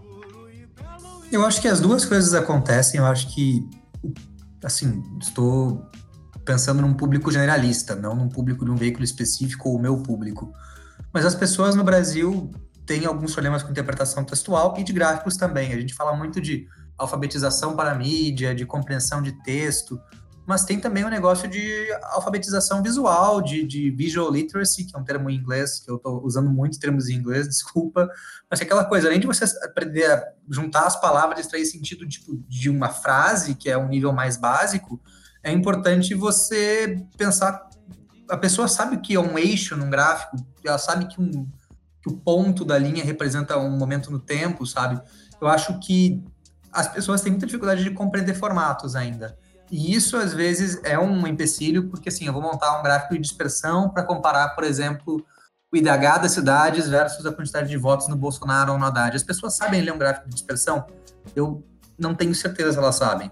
Eu 1.31 1.43
acho 1.43 1.59
que 1.59 1.67
as 1.67 1.79
duas 1.81 2.05
coisas 2.05 2.35
acontecem. 2.35 3.00
Eu 3.00 3.05
acho 3.05 3.33
que, 3.33 3.67
assim, 4.63 5.03
estou 5.21 5.89
pensando 6.43 6.81
num 6.81 6.93
público 6.93 7.31
generalista, 7.31 7.95
não 7.95 8.15
num 8.15 8.29
público 8.29 8.65
de 8.65 8.71
um 8.71 8.75
veículo 8.75 9.03
específico 9.03 9.69
ou 9.69 9.79
meu 9.79 9.97
público. 9.97 10.53
Mas 11.13 11.25
as 11.25 11.33
pessoas 11.33 11.75
no 11.75 11.83
Brasil 11.83 12.51
têm 12.85 13.05
alguns 13.05 13.33
problemas 13.33 13.63
com 13.63 13.71
interpretação 13.71 14.24
textual 14.24 14.75
e 14.77 14.83
de 14.83 14.93
gráficos 14.93 15.38
também. 15.38 15.74
A 15.74 15.79
gente 15.79 15.93
fala 15.93 16.15
muito 16.15 16.39
de 16.39 16.67
alfabetização 16.97 17.75
para 17.75 17.95
mídia, 17.95 18.53
de 18.53 18.65
compreensão 18.65 19.21
de 19.21 19.31
texto, 19.43 20.00
mas 20.46 20.64
tem 20.64 20.80
também 20.80 21.04
o 21.04 21.08
um 21.08 21.10
negócio 21.10 21.50
de 21.50 21.88
alfabetização 22.04 22.84
visual, 22.84 23.42
de, 23.42 23.64
de 23.64 23.90
visual 23.90 24.32
literacy, 24.32 24.84
que 24.84 24.96
é 24.96 25.00
um 25.00 25.04
termo 25.04 25.30
em 25.30 25.36
inglês, 25.36 25.80
que 25.80 25.90
eu 25.90 25.96
estou 25.96 26.24
usando 26.24 26.50
muito 26.50 26.80
termos 26.80 27.10
em 27.10 27.16
inglês, 27.16 27.48
desculpa, 27.50 28.08
mas 28.50 28.62
é 28.62 28.64
aquela 28.64 28.86
coisa, 28.86 29.08
além 29.08 29.20
de 29.20 29.28
você 29.28 29.46
aprender 29.64 30.06
a 30.06 30.24
juntar 30.50 30.86
as 30.86 31.00
palavras, 31.00 31.40
extrair 31.40 31.66
sentido 31.66 32.08
tipo, 32.08 32.38
de 32.48 32.70
uma 32.70 32.90
frase, 32.90 33.56
que 33.56 33.70
é 33.70 33.78
um 33.78 33.88
nível 33.88 34.14
mais 34.14 34.38
básico, 34.38 35.02
é 35.44 35.52
importante 35.52 36.14
você 36.14 37.04
pensar, 37.18 37.70
a 38.30 38.38
pessoa 38.38 38.68
sabe 38.68 38.96
o 38.96 39.02
que 39.02 39.16
é 39.16 39.20
um 39.20 39.38
eixo 39.38 39.75
num 39.75 39.90
gráfico, 39.90 40.38
ela 40.64 40.78
sabe 40.78 41.08
que, 41.08 41.22
um, 41.22 41.48
que 42.02 42.10
o 42.10 42.18
ponto 42.18 42.64
da 42.64 42.78
linha 42.78 43.04
representa 43.04 43.58
um 43.58 43.78
momento 43.78 44.12
no 44.12 44.20
tempo, 44.20 44.66
sabe? 44.66 45.00
Eu 45.40 45.48
acho 45.48 45.80
que 45.80 46.24
as 46.72 46.88
pessoas 46.88 47.22
têm 47.22 47.32
muita 47.32 47.46
dificuldade 47.46 47.84
de 47.84 47.92
compreender 47.92 48.34
formatos 48.34 48.96
ainda. 48.96 49.38
E 49.72 49.95
isso, 49.95 50.15
às 50.17 50.34
vezes, 50.34 50.79
é 50.84 50.98
um 50.98 51.25
empecilho, 51.25 51.89
porque, 51.89 52.10
assim, 52.10 52.25
eu 52.27 52.34
vou 52.34 52.41
montar 52.41 52.79
um 52.79 52.84
gráfico 52.84 53.15
de 53.15 53.22
dispersão 53.22 53.89
para 53.89 54.03
comparar, 54.03 54.50
por 54.50 54.63
exemplo, 54.63 55.25
o 55.72 55.77
IDH 55.77 56.22
das 56.22 56.31
cidades 56.31 56.88
versus 56.88 57.25
a 57.25 57.31
quantidade 57.31 57.67
de 57.67 57.77
votos 57.77 58.07
no 58.07 58.15
Bolsonaro 58.15 58.74
ou 58.74 58.79
no 58.79 58.86
Haddad. 58.86 59.15
As 59.15 59.24
pessoas 59.24 59.57
sabem 59.57 59.81
ler 59.81 59.91
um 59.91 59.98
gráfico 59.98 60.29
de 60.29 60.36
dispersão? 60.36 60.86
Eu 61.36 61.63
não 61.98 62.13
tenho 62.13 62.34
certeza 62.36 62.74
se 62.74 62.77
elas 62.77 62.95
sabem. 62.95 63.31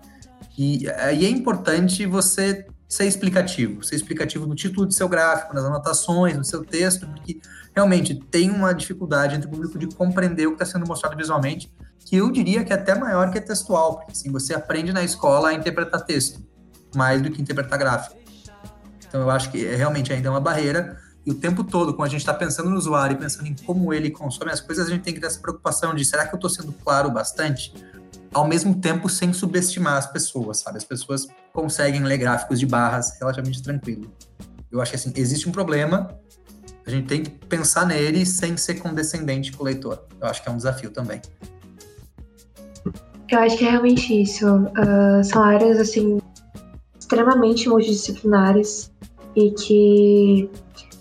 E 0.58 0.90
aí 0.92 1.26
é 1.26 1.30
importante 1.30 2.06
você 2.06 2.66
ser 2.88 3.06
explicativo, 3.06 3.84
ser 3.84 3.96
explicativo 3.96 4.46
no 4.46 4.54
título 4.54 4.86
do 4.86 4.94
seu 4.94 5.10
gráfico, 5.10 5.54
nas 5.54 5.64
anotações, 5.64 6.38
no 6.38 6.44
seu 6.44 6.64
texto, 6.64 7.08
porque 7.08 7.40
realmente 7.76 8.14
tem 8.14 8.52
uma 8.52 8.74
dificuldade 8.74 9.36
entre 9.36 9.48
o 9.48 9.52
público 9.52 9.80
de 9.80 9.88
compreender 9.88 10.46
o 10.46 10.56
que 10.56 10.62
está 10.62 10.78
sendo 10.78 10.88
mostrado 10.88 11.18
visualmente 11.18 11.74
que 12.00 12.18
eu 12.18 12.32
diria 12.32 12.64
que 12.64 12.72
é 12.72 12.76
até 12.76 12.96
maior 12.96 13.32
que 13.32 13.38
a 13.38 13.42
textual, 13.42 13.98
porque 13.98 14.12
assim, 14.12 14.32
você 14.32 14.54
aprende 14.54 14.92
na 14.92 15.04
escola 15.04 15.50
a 15.50 15.54
interpretar 15.54 16.02
texto, 16.06 16.42
mais 16.96 17.22
do 17.22 17.32
que 17.32 17.42
interpretar 17.42 17.80
gráfico. 17.80 18.16
Então 19.08 19.22
eu 19.22 19.30
acho 19.30 19.52
que 19.52 19.66
é, 19.66 19.76
realmente 19.76 20.12
ainda 20.12 20.28
é 20.28 20.32
uma 20.32 20.42
barreira, 20.42 20.98
e 21.26 21.32
o 21.32 21.34
tempo 21.34 21.64
todo, 21.64 21.94
quando 21.94 22.08
a 22.08 22.12
gente 22.12 22.20
está 22.20 22.34
pensando 22.34 22.70
no 22.70 22.76
usuário 22.76 23.16
e 23.16 23.18
pensando 23.18 23.48
em 23.48 23.56
como 23.56 23.94
ele 23.94 24.12
consome 24.12 24.52
as 24.52 24.60
coisas, 24.60 24.88
a 24.88 24.90
gente 24.90 25.04
tem 25.04 25.14
que 25.14 25.22
ter 25.22 25.28
essa 25.28 25.40
preocupação 25.40 25.96
de 25.96 26.04
será 26.04 26.28
que 26.28 26.36
eu 26.36 26.38
estou 26.38 26.50
sendo 26.50 26.74
claro 26.74 27.10
bastante? 27.10 27.74
Ao 28.34 28.46
mesmo 28.46 28.76
tempo, 28.82 29.08
sem 29.08 29.32
subestimar 29.32 29.96
as 29.96 30.08
pessoas, 30.08 30.60
sabe? 30.60 30.78
As 30.78 30.84
pessoas 30.84 31.28
conseguem 31.54 32.04
ler 32.04 32.18
gráficos 32.18 32.60
de 32.60 32.66
barras 32.66 33.18
relativamente 33.20 33.62
tranquilo. 33.62 34.12
Eu 34.70 34.82
acho 34.82 34.92
que 34.92 34.98
assim, 34.98 35.14
existe 35.16 35.48
um 35.48 35.52
problema, 35.52 36.20
a 36.86 36.90
gente 36.90 37.08
tem 37.08 37.24
que 37.24 37.30
pensar 37.30 37.86
nele 37.86 38.26
sem 38.26 38.58
ser 38.58 38.76
condescendente 38.76 39.54
com 39.54 39.64
o 39.64 39.66
leitor. 39.66 40.06
Eu 40.20 40.28
acho 40.28 40.44
que 40.44 40.50
é 40.50 40.52
um 40.52 40.58
desafio 40.58 40.90
também. 40.90 41.22
Eu 43.30 43.40
acho 43.40 43.58
que 43.58 43.66
é 43.66 43.72
realmente 43.72 44.22
isso. 44.22 44.48
Uh, 44.48 45.24
são 45.24 45.42
áreas, 45.42 45.80
assim, 45.80 46.20
extremamente 47.00 47.68
multidisciplinares 47.70 48.92
e 49.36 49.52
que 49.52 50.50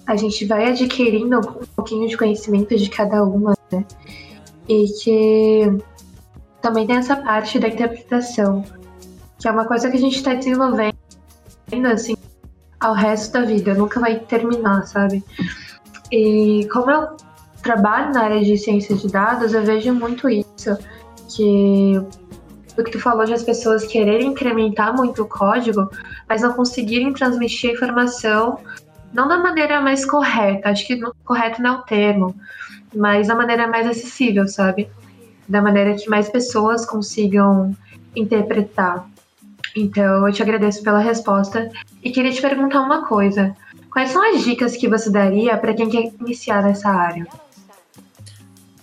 a 0.06 0.16
gente 0.16 0.44
vai 0.46 0.68
adquirindo 0.68 1.38
um 1.38 1.66
pouquinho 1.76 2.08
de 2.08 2.16
conhecimento 2.16 2.76
de 2.76 2.90
cada 2.90 3.22
uma, 3.24 3.54
né? 3.70 3.84
E 4.68 4.86
que 5.02 5.78
também 6.60 6.86
tem 6.86 6.96
essa 6.96 7.16
parte 7.16 7.58
da 7.58 7.68
interpretação, 7.68 8.64
que 9.38 9.48
é 9.48 9.50
uma 9.50 9.66
coisa 9.66 9.90
que 9.90 9.96
a 9.96 10.00
gente 10.00 10.16
está 10.16 10.34
desenvolvendo, 10.34 10.94
assim, 11.92 12.16
ao 12.80 12.94
resto 12.94 13.32
da 13.32 13.42
vida, 13.42 13.74
nunca 13.74 14.00
vai 14.00 14.18
terminar, 14.20 14.86
sabe? 14.86 15.24
E 16.10 16.68
como 16.72 16.90
eu 16.90 17.16
trabalho 17.62 18.12
na 18.12 18.22
área 18.22 18.42
de 18.42 18.56
ciência 18.56 18.94
de 18.96 19.08
dados, 19.08 19.52
eu 19.54 19.62
vejo 19.62 19.92
muito 19.94 20.28
isso 20.28 20.76
que 21.36 22.00
do 22.76 22.82
que 22.82 22.90
tu 22.90 23.00
falou 23.00 23.24
de 23.26 23.34
as 23.34 23.42
pessoas 23.42 23.84
quererem 23.84 24.28
incrementar 24.28 24.96
muito 24.96 25.22
o 25.22 25.28
código, 25.28 25.90
mas 26.28 26.40
não 26.40 26.54
conseguirem 26.54 27.12
transmitir 27.12 27.70
a 27.70 27.74
informação 27.74 28.58
não 29.12 29.28
da 29.28 29.36
maneira 29.36 29.80
mais 29.80 30.04
correta, 30.04 30.70
acho 30.70 30.86
que 30.86 31.00
correto 31.24 31.60
não 31.60 31.74
é 31.74 31.78
o 31.78 31.82
termo, 31.82 32.34
mas 32.94 33.28
da 33.28 33.34
maneira 33.34 33.66
mais 33.66 33.86
acessível, 33.86 34.48
sabe? 34.48 34.88
Da 35.46 35.60
maneira 35.60 35.94
que 35.94 36.08
mais 36.08 36.30
pessoas 36.30 36.86
consigam 36.86 37.76
interpretar. 38.16 39.06
Então, 39.76 40.26
eu 40.26 40.32
te 40.32 40.42
agradeço 40.42 40.82
pela 40.82 40.98
resposta 40.98 41.70
e 42.02 42.10
queria 42.10 42.32
te 42.32 42.40
perguntar 42.40 42.80
uma 42.80 43.06
coisa. 43.06 43.54
Quais 43.90 44.10
são 44.10 44.22
as 44.34 44.42
dicas 44.42 44.76
que 44.76 44.88
você 44.88 45.10
daria 45.10 45.56
para 45.58 45.74
quem 45.74 45.88
quer 45.88 46.10
iniciar 46.20 46.62
nessa 46.62 46.88
área? 46.88 47.26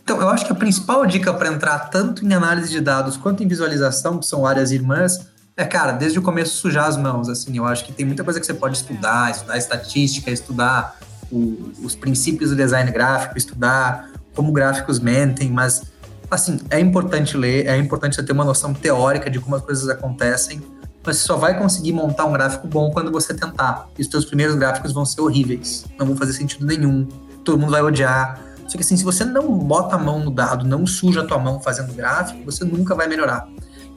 Então, 0.10 0.20
eu 0.20 0.30
acho 0.30 0.44
que 0.44 0.52
a 0.52 0.56
principal 0.56 1.06
dica 1.06 1.32
para 1.32 1.50
entrar 1.50 1.78
tanto 1.92 2.26
em 2.26 2.34
análise 2.34 2.72
de 2.72 2.82
dados 2.82 3.16
quanto 3.16 3.44
em 3.44 3.48
visualização, 3.48 4.18
que 4.18 4.26
são 4.26 4.44
áreas 4.44 4.72
irmãs, 4.72 5.20
é, 5.56 5.64
cara, 5.64 5.92
desde 5.92 6.18
o 6.18 6.22
começo 6.24 6.56
sujar 6.56 6.88
as 6.88 6.98
mãos, 6.98 7.30
assim, 7.30 7.56
eu 7.56 7.64
acho 7.64 7.86
que 7.86 7.94
tem 7.94 8.08
muita 8.08 8.24
coisa 8.24 8.40
que 8.40 8.46
você 8.48 8.56
pode 8.56 8.76
estudar, 8.76 9.30
estudar 9.30 9.56
estatística, 9.56 10.32
estudar 10.32 10.98
o, 11.32 11.72
os 11.84 11.94
princípios 11.94 12.50
do 12.50 12.56
design 12.56 12.92
gráfico, 12.92 13.38
estudar 13.38 14.10
como 14.34 14.52
gráficos 14.52 15.00
mentem, 15.00 15.52
mas, 15.52 15.84
assim, 16.32 16.60
é 16.72 16.80
importante 16.80 17.38
ler, 17.38 17.68
é 17.68 17.78
importante 17.78 18.16
você 18.16 18.24
ter 18.24 18.32
uma 18.32 18.46
noção 18.46 18.74
teórica 18.74 19.30
de 19.30 19.40
como 19.40 19.58
as 19.58 19.62
coisas 19.62 19.88
acontecem, 19.90 20.60
mas 21.06 21.18
você 21.18 21.28
só 21.28 21.38
vai 21.38 21.56
conseguir 21.56 21.94
montar 21.94 22.26
um 22.26 22.34
gráfico 22.34 22.68
bom 22.68 22.90
quando 22.90 23.12
você 23.12 23.32
tentar. 23.32 23.88
E 23.96 24.02
os 24.02 24.08
seus 24.08 24.26
primeiros 24.26 24.56
gráficos 24.56 24.92
vão 24.92 25.06
ser 25.06 25.22
horríveis, 25.22 25.86
não 26.00 26.08
vão 26.08 26.16
fazer 26.16 26.34
sentido 26.34 26.66
nenhum, 26.66 27.08
todo 27.46 27.60
mundo 27.60 27.70
vai 27.70 27.84
odiar, 27.84 28.49
só 28.70 28.78
que 28.78 28.84
assim, 28.84 28.96
se 28.96 29.04
você 29.04 29.26
não 29.26 29.58
bota 29.58 29.96
a 29.96 29.98
mão 29.98 30.20
no 30.20 30.30
dado, 30.30 30.64
não 30.64 30.86
suja 30.86 31.22
a 31.22 31.26
tua 31.26 31.40
mão 31.40 31.60
fazendo 31.60 31.92
gráfico, 31.92 32.46
você 32.46 32.64
nunca 32.64 32.94
vai 32.94 33.08
melhorar. 33.08 33.48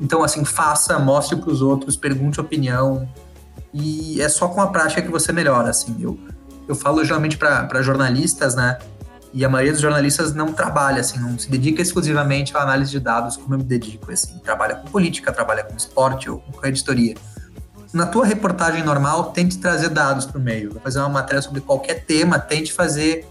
Então, 0.00 0.25
assim, 0.25 0.47
faça, 0.47 0.99
mostre 0.99 1.37
para 1.37 1.50
os 1.50 1.61
outros, 1.61 1.95
pergunte 1.95 2.41
opinião. 2.41 3.07
E 3.73 4.21
é 4.21 4.29
só 4.31 4.49
com 4.49 4.62
a 4.62 4.69
prática 4.69 5.02
que 5.02 5.11
você 5.11 5.31
melhora, 5.31 5.69
assim. 5.69 5.95
Eu, 6.00 6.19
eu 6.67 6.75
falo 6.75 7.05
geralmente 7.05 7.37
para 7.37 7.83
jornalistas, 7.83 8.55
né? 8.55 8.79
E 9.35 9.45
a 9.45 9.49
maioria 9.49 9.73
dos 9.73 9.83
jornalistas 9.83 10.35
não 10.35 10.55
trabalha, 10.55 11.00
assim, 11.00 11.19
não 11.19 11.38
se 11.38 11.50
dedica 11.50 11.83
exclusivamente 11.83 12.57
à 12.57 12.62
análise 12.62 12.91
de 12.91 13.00
dados 13.00 13.37
como 13.37 13.55
eu 13.55 13.59
me 13.59 13.64
dedico, 13.64 14.11
assim. 14.11 14.38
Trabalha 14.38 14.76
com 14.76 14.88
política, 14.88 15.31
trabalha 15.31 15.64
com 15.64 15.76
esporte 15.76 16.31
ou 16.31 16.38
com 16.41 16.67
editoria. 16.67 17.14
Na 17.93 18.07
tua 18.07 18.25
reportagem 18.25 18.83
normal, 18.83 19.33
tente 19.33 19.59
trazer 19.59 19.91
dados 19.91 20.25
para 20.25 20.38
o 20.38 20.41
meio. 20.41 20.73
Vai 20.73 20.83
fazer 20.83 20.99
uma 21.00 21.11
matéria 21.11 21.43
sobre 21.43 21.61
qualquer 21.61 22.07
tema, 22.07 22.38
tente 22.38 22.73
fazer 22.73 23.26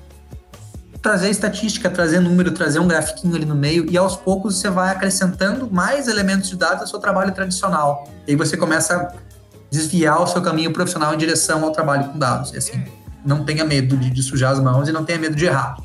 trazer 1.02 1.30
estatística, 1.30 1.90
trazer 1.90 2.20
número, 2.20 2.52
trazer 2.52 2.80
um 2.80 2.88
grafiquinho 2.88 3.36
ali 3.36 3.46
no 3.46 3.56
meio, 3.56 3.90
e 3.90 3.98
aos 3.98 4.16
poucos 4.16 4.58
você 4.58 4.70
vai 4.70 4.92
acrescentando 4.92 5.70
mais 5.72 6.08
elementos 6.08 6.50
de 6.50 6.56
dados 6.56 6.82
ao 6.82 6.88
seu 6.88 7.00
trabalho 7.00 7.34
tradicional. 7.34 8.08
E 8.28 8.32
aí 8.32 8.38
você 8.38 8.56
começa 8.56 8.96
a 8.96 9.14
desviar 9.72 10.22
o 10.22 10.28
seu 10.28 10.42
caminho 10.42 10.72
profissional 10.72 11.14
em 11.14 11.18
direção 11.18 11.64
ao 11.64 11.72
trabalho 11.72 12.10
com 12.10 12.20
dados. 12.20 12.54
E 12.54 12.58
assim, 12.58 12.84
não 13.26 13.44
tenha 13.44 13.66
medo 13.66 13.98
de, 13.98 14.12
de 14.12 14.22
sujar 14.22 14.52
as 14.52 14.60
mãos 14.60 14.88
e 14.88 14.92
não 14.92 15.04
tenha 15.04 15.18
medo 15.18 15.36
de 15.36 15.46
errar. 15.46 15.78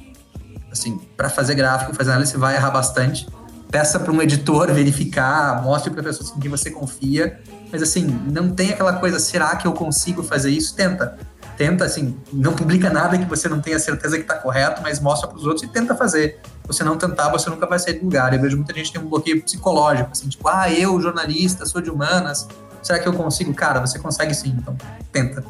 Assim, 0.71 0.99
para 1.17 1.31
fazer 1.31 1.55
gráfico, 1.55 1.95
fazer 1.95 2.11
análise, 2.11 2.33
você 2.33 2.39
vai 2.39 2.55
errar 2.55 2.71
bastante. 2.71 3.27
Peça 3.71 3.99
para 3.99 4.13
um 4.13 4.21
editor 4.21 4.71
verificar, 4.75 5.63
mostre 5.63 5.91
para 5.91 6.03
pessoas 6.03 6.31
com 6.31 6.39
quem 6.39 6.51
você 6.51 6.71
confia. 6.71 7.41
Mas 7.73 7.83
assim, 7.83 8.07
não 8.31 8.51
tem 8.51 8.71
aquela 8.71 8.95
coisa, 8.95 9.19
será 9.19 9.57
que 9.57 9.67
eu 9.67 9.73
consigo 9.73 10.23
fazer 10.23 10.51
isso? 10.51 10.75
Tenta 10.75 11.17
tenta, 11.57 11.85
assim, 11.85 12.17
não 12.33 12.55
publica 12.55 12.91
nada 12.91 13.17
que 13.19 13.25
você 13.25 13.49
não 13.49 13.61
tenha 13.61 13.79
certeza 13.79 14.17
que 14.17 14.23
está 14.23 14.35
correto, 14.35 14.83
mas 14.83 15.01
mostra 15.01 15.29
para 15.29 15.37
os 15.39 15.45
outros 15.45 15.63
e 15.63 15.69
tenta 15.69 15.95
fazer. 15.95 16.39
Você 16.67 16.85
não 16.85 16.97
tentar, 16.97 17.31
você 17.31 17.49
nunca 17.49 17.67
vai 17.67 17.79
sair 17.79 17.95
do 17.95 18.05
lugar. 18.05 18.35
Eu 18.35 18.41
vejo 18.41 18.57
muita 18.57 18.75
gente 18.75 18.93
tem 18.93 19.01
um 19.01 19.09
bloqueio 19.09 19.43
psicológico, 19.43 20.11
assim, 20.13 20.29
tipo, 20.29 20.47
ah, 20.49 20.71
eu, 20.71 21.01
jornalista, 21.01 21.65
sou 21.65 21.81
de 21.81 21.91
humanas, 21.91 22.47
será 22.83 22.99
que 22.99 23.09
eu 23.09 23.13
consigo? 23.13 23.55
Cara, 23.55 23.81
você 23.81 23.99
consegue 23.99 24.35
sim, 24.35 24.55
então 24.59 24.77
tenta. 25.13 25.45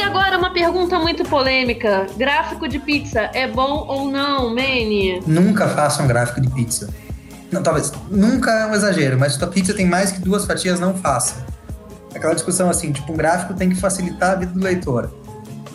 Agora 0.00 0.38
uma 0.38 0.52
pergunta 0.52 0.98
muito 0.98 1.24
polêmica. 1.24 2.06
Gráfico 2.16 2.68
de 2.68 2.78
pizza 2.78 3.30
é 3.32 3.46
bom 3.46 3.86
ou 3.88 4.10
não, 4.10 4.50
Manny? 4.50 5.20
Nunca 5.26 5.68
faça 5.68 6.02
um 6.02 6.06
gráfico 6.06 6.40
de 6.40 6.50
pizza. 6.50 6.88
Não, 7.50 7.62
talvez. 7.62 7.92
Nunca 8.10 8.50
é 8.50 8.66
um 8.66 8.74
exagero, 8.74 9.18
mas 9.18 9.34
se 9.34 9.38
tua 9.38 9.48
pizza 9.48 9.72
tem 9.72 9.86
mais 9.86 10.10
que 10.10 10.20
duas 10.20 10.44
fatias, 10.44 10.80
não 10.80 10.94
faça. 10.94 11.46
Aquela 12.14 12.34
discussão 12.34 12.70
assim, 12.70 12.92
tipo, 12.92 13.12
um 13.12 13.16
gráfico 13.16 13.54
tem 13.54 13.70
que 13.70 13.76
facilitar 13.76 14.32
a 14.32 14.34
vida 14.36 14.52
do 14.52 14.60
leitor. 14.60 15.12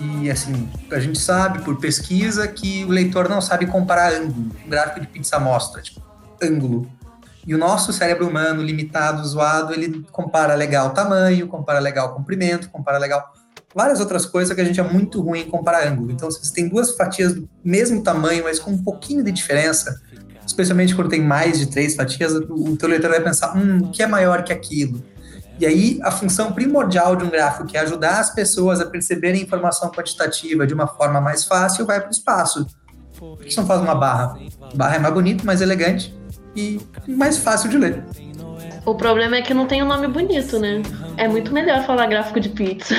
E 0.01 0.29
assim, 0.31 0.69
a 0.91 0.99
gente 0.99 1.19
sabe 1.19 1.59
por 1.59 1.77
pesquisa 1.77 2.47
que 2.47 2.85
o 2.85 2.89
leitor 2.89 3.27
não 3.27 3.41
sabe 3.41 3.65
comparar 3.65 4.13
ângulo. 4.13 4.51
Um 4.65 4.69
gráfico 4.69 4.99
de 4.99 5.07
pizza 5.07 5.39
mostra, 5.39 5.81
tipo, 5.81 6.01
ângulo. 6.41 6.89
E 7.45 7.55
o 7.55 7.57
nosso 7.57 7.91
cérebro 7.91 8.27
humano, 8.27 8.61
limitado, 8.61 9.25
zoado, 9.27 9.73
ele 9.73 10.05
compara 10.11 10.55
legal 10.55 10.91
tamanho, 10.91 11.47
compara 11.47 11.79
legal 11.79 12.13
comprimento, 12.13 12.69
compara 12.69 12.97
legal 12.97 13.33
várias 13.73 13.99
outras 13.99 14.25
coisas 14.25 14.53
que 14.53 14.61
a 14.61 14.63
gente 14.65 14.79
é 14.79 14.83
muito 14.83 15.21
ruim 15.21 15.41
em 15.41 15.49
comparar 15.49 15.88
ângulo. 15.88 16.11
Então, 16.11 16.29
se 16.29 16.43
você 16.43 16.53
tem 16.53 16.67
duas 16.67 16.95
fatias 16.95 17.33
do 17.33 17.49
mesmo 17.63 18.03
tamanho, 18.03 18.43
mas 18.43 18.59
com 18.59 18.71
um 18.71 18.83
pouquinho 18.83 19.23
de 19.23 19.31
diferença, 19.31 20.01
especialmente 20.45 20.95
quando 20.95 21.09
tem 21.09 21.21
mais 21.21 21.59
de 21.59 21.67
três 21.67 21.95
fatias, 21.95 22.33
o 22.33 22.75
teu 22.77 22.89
leitor 22.89 23.09
vai 23.11 23.21
pensar, 23.21 23.55
hum, 23.55 23.79
o 23.83 23.91
que 23.91 24.01
é 24.01 24.07
maior 24.07 24.43
que 24.43 24.51
aquilo? 24.51 25.03
E 25.59 25.65
aí, 25.65 25.99
a 26.03 26.09
função 26.09 26.53
primordial 26.53 27.15
de 27.17 27.25
um 27.25 27.29
gráfico, 27.29 27.67
que 27.67 27.77
é 27.77 27.81
ajudar 27.81 28.19
as 28.19 28.33
pessoas 28.33 28.79
a 28.79 28.85
perceberem 28.85 29.41
informação 29.41 29.91
quantitativa 29.91 30.65
de 30.65 30.73
uma 30.73 30.88
forma 30.88 31.19
mais 31.19 31.43
fácil, 31.43 31.85
vai 31.85 31.99
para 31.99 32.07
o 32.07 32.11
espaço. 32.11 32.65
Por 33.17 33.38
que 33.39 33.53
você 33.53 33.59
não 33.59 33.67
faz 33.67 33.81
uma 33.81 33.93
barra? 33.93 34.39
Barra 34.73 34.95
é 34.95 34.99
mais 34.99 35.13
bonito, 35.13 35.45
mais 35.45 35.59
elegante 35.59 36.17
e 36.55 36.79
mais 37.05 37.38
fácil 37.38 37.69
de 37.69 37.77
ler. 37.77 38.05
O 38.89 38.96
problema 38.96 39.36
é 39.36 39.41
que 39.43 39.53
não 39.53 39.67
tem 39.67 39.84
um 39.84 39.86
nome 39.86 40.08
bonito, 40.08 40.58
né? 40.58 40.81
É 41.15 41.27
muito 41.27 41.53
melhor 41.53 41.86
falar 41.86 42.08
gráfico 42.08 42.39
de 42.39 42.50
pizza. 42.50 42.96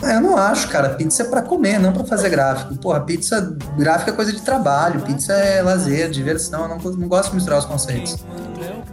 É, 0.00 0.14
eu 0.14 0.20
não 0.20 0.36
acho, 0.36 0.68
cara. 0.68 0.90
Pizza 0.90 1.24
é 1.24 1.26
pra 1.26 1.42
comer, 1.42 1.80
não 1.80 1.92
pra 1.92 2.04
fazer 2.04 2.30
gráfico. 2.30 2.76
Porra, 2.76 3.00
pizza, 3.00 3.56
gráfico 3.76 4.10
é 4.10 4.12
coisa 4.12 4.32
de 4.32 4.40
trabalho, 4.40 5.00
pizza 5.00 5.32
é 5.32 5.60
lazer, 5.60 6.08
diversão. 6.08 6.62
Eu 6.62 6.68
não, 6.68 6.78
não 6.78 7.08
gosto 7.08 7.30
de 7.30 7.34
misturar 7.34 7.58
os 7.58 7.64
conceitos. 7.64 8.24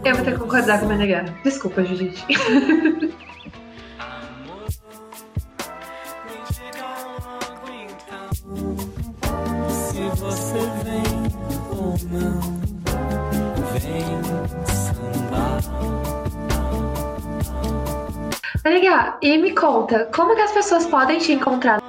Eu 0.04 0.16
vou 0.16 0.24
ter 0.24 0.32
que 0.32 0.38
concordar 0.40 0.80
com 0.80 0.86
o 0.86 0.88
Menegar. 0.88 1.32
Desculpa, 1.44 1.84
Judite. 1.84 2.26
Se 9.70 10.00
você 10.16 10.58
vem 10.82 11.04
ou 11.70 11.94
não, 12.10 12.65
E 19.22 19.38
me 19.38 19.52
conta, 19.52 20.08
como 20.14 20.34
que 20.34 20.42
as 20.42 20.52
pessoas 20.52 20.86
podem 20.86 21.18
te 21.18 21.32
encontrar 21.32 21.80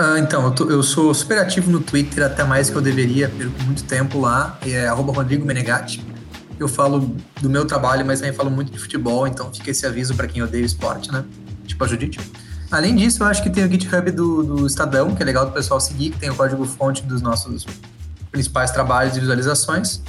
ah, 0.00 0.16
então, 0.16 0.44
eu, 0.44 0.50
tô, 0.52 0.70
eu, 0.70 0.80
sou 0.80 1.12
super 1.12 1.38
ativo 1.38 1.72
no 1.72 1.80
Twitter, 1.80 2.24
até 2.24 2.44
mais 2.44 2.70
que 2.70 2.76
eu 2.76 2.80
deveria, 2.80 3.28
perco 3.28 3.60
muito 3.64 3.82
tempo 3.82 4.20
lá, 4.20 4.56
é 4.64 4.86
arroba 4.86 5.12
Rodrigo 5.12 5.44
Menegatti. 5.44 6.06
Eu 6.56 6.68
falo 6.68 7.16
do 7.40 7.50
meu 7.50 7.66
trabalho, 7.66 8.06
mas 8.06 8.20
também 8.20 8.32
falo 8.32 8.48
muito 8.48 8.70
de 8.70 8.78
futebol, 8.78 9.26
então 9.26 9.52
fica 9.52 9.72
esse 9.72 9.84
aviso 9.84 10.14
para 10.14 10.28
quem 10.28 10.40
odeia 10.40 10.64
esporte, 10.64 11.10
né? 11.10 11.24
Tipo 11.66 11.82
a 11.82 11.88
Judite. 11.88 12.20
Além 12.70 12.94
disso, 12.94 13.24
eu 13.24 13.26
acho 13.26 13.42
que 13.42 13.50
tem 13.50 13.64
o 13.64 13.68
GitHub 13.68 14.08
do, 14.12 14.44
do 14.44 14.66
Estadão, 14.68 15.16
que 15.16 15.22
é 15.22 15.26
legal 15.26 15.46
do 15.46 15.50
pessoal 15.50 15.80
seguir, 15.80 16.10
que 16.10 16.18
tem 16.20 16.30
o 16.30 16.34
código-fonte 16.36 17.02
dos 17.02 17.20
nossos 17.20 17.66
principais 18.30 18.70
trabalhos 18.70 19.16
e 19.16 19.20
visualizações, 19.20 20.00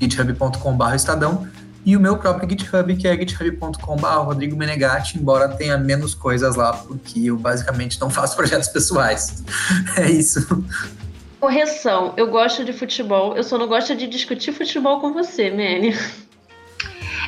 github.com.br 0.00 0.94
Estadão 0.94 1.48
e 1.84 1.96
o 1.96 2.00
meu 2.00 2.16
próprio 2.16 2.48
GitHub, 2.48 2.96
que 2.96 3.08
é 3.08 3.16
github.com.br 3.16 4.06
Rodrigo 4.06 4.56
Menegatti, 4.56 5.18
embora 5.18 5.48
tenha 5.48 5.76
menos 5.76 6.14
coisas 6.14 6.54
lá, 6.54 6.72
porque 6.72 7.26
eu 7.26 7.36
basicamente 7.36 8.00
não 8.00 8.08
faço 8.08 8.34
projetos 8.36 8.68
pessoais. 8.68 9.42
é 9.96 10.10
isso. 10.10 10.64
Correção, 11.40 12.14
eu 12.16 12.28
gosto 12.28 12.64
de 12.64 12.72
futebol, 12.72 13.36
eu 13.36 13.42
só 13.42 13.58
não 13.58 13.66
gosto 13.66 13.96
de 13.96 14.06
discutir 14.06 14.52
futebol 14.52 15.00
com 15.00 15.12
você, 15.12 15.50
Manny. 15.50 15.96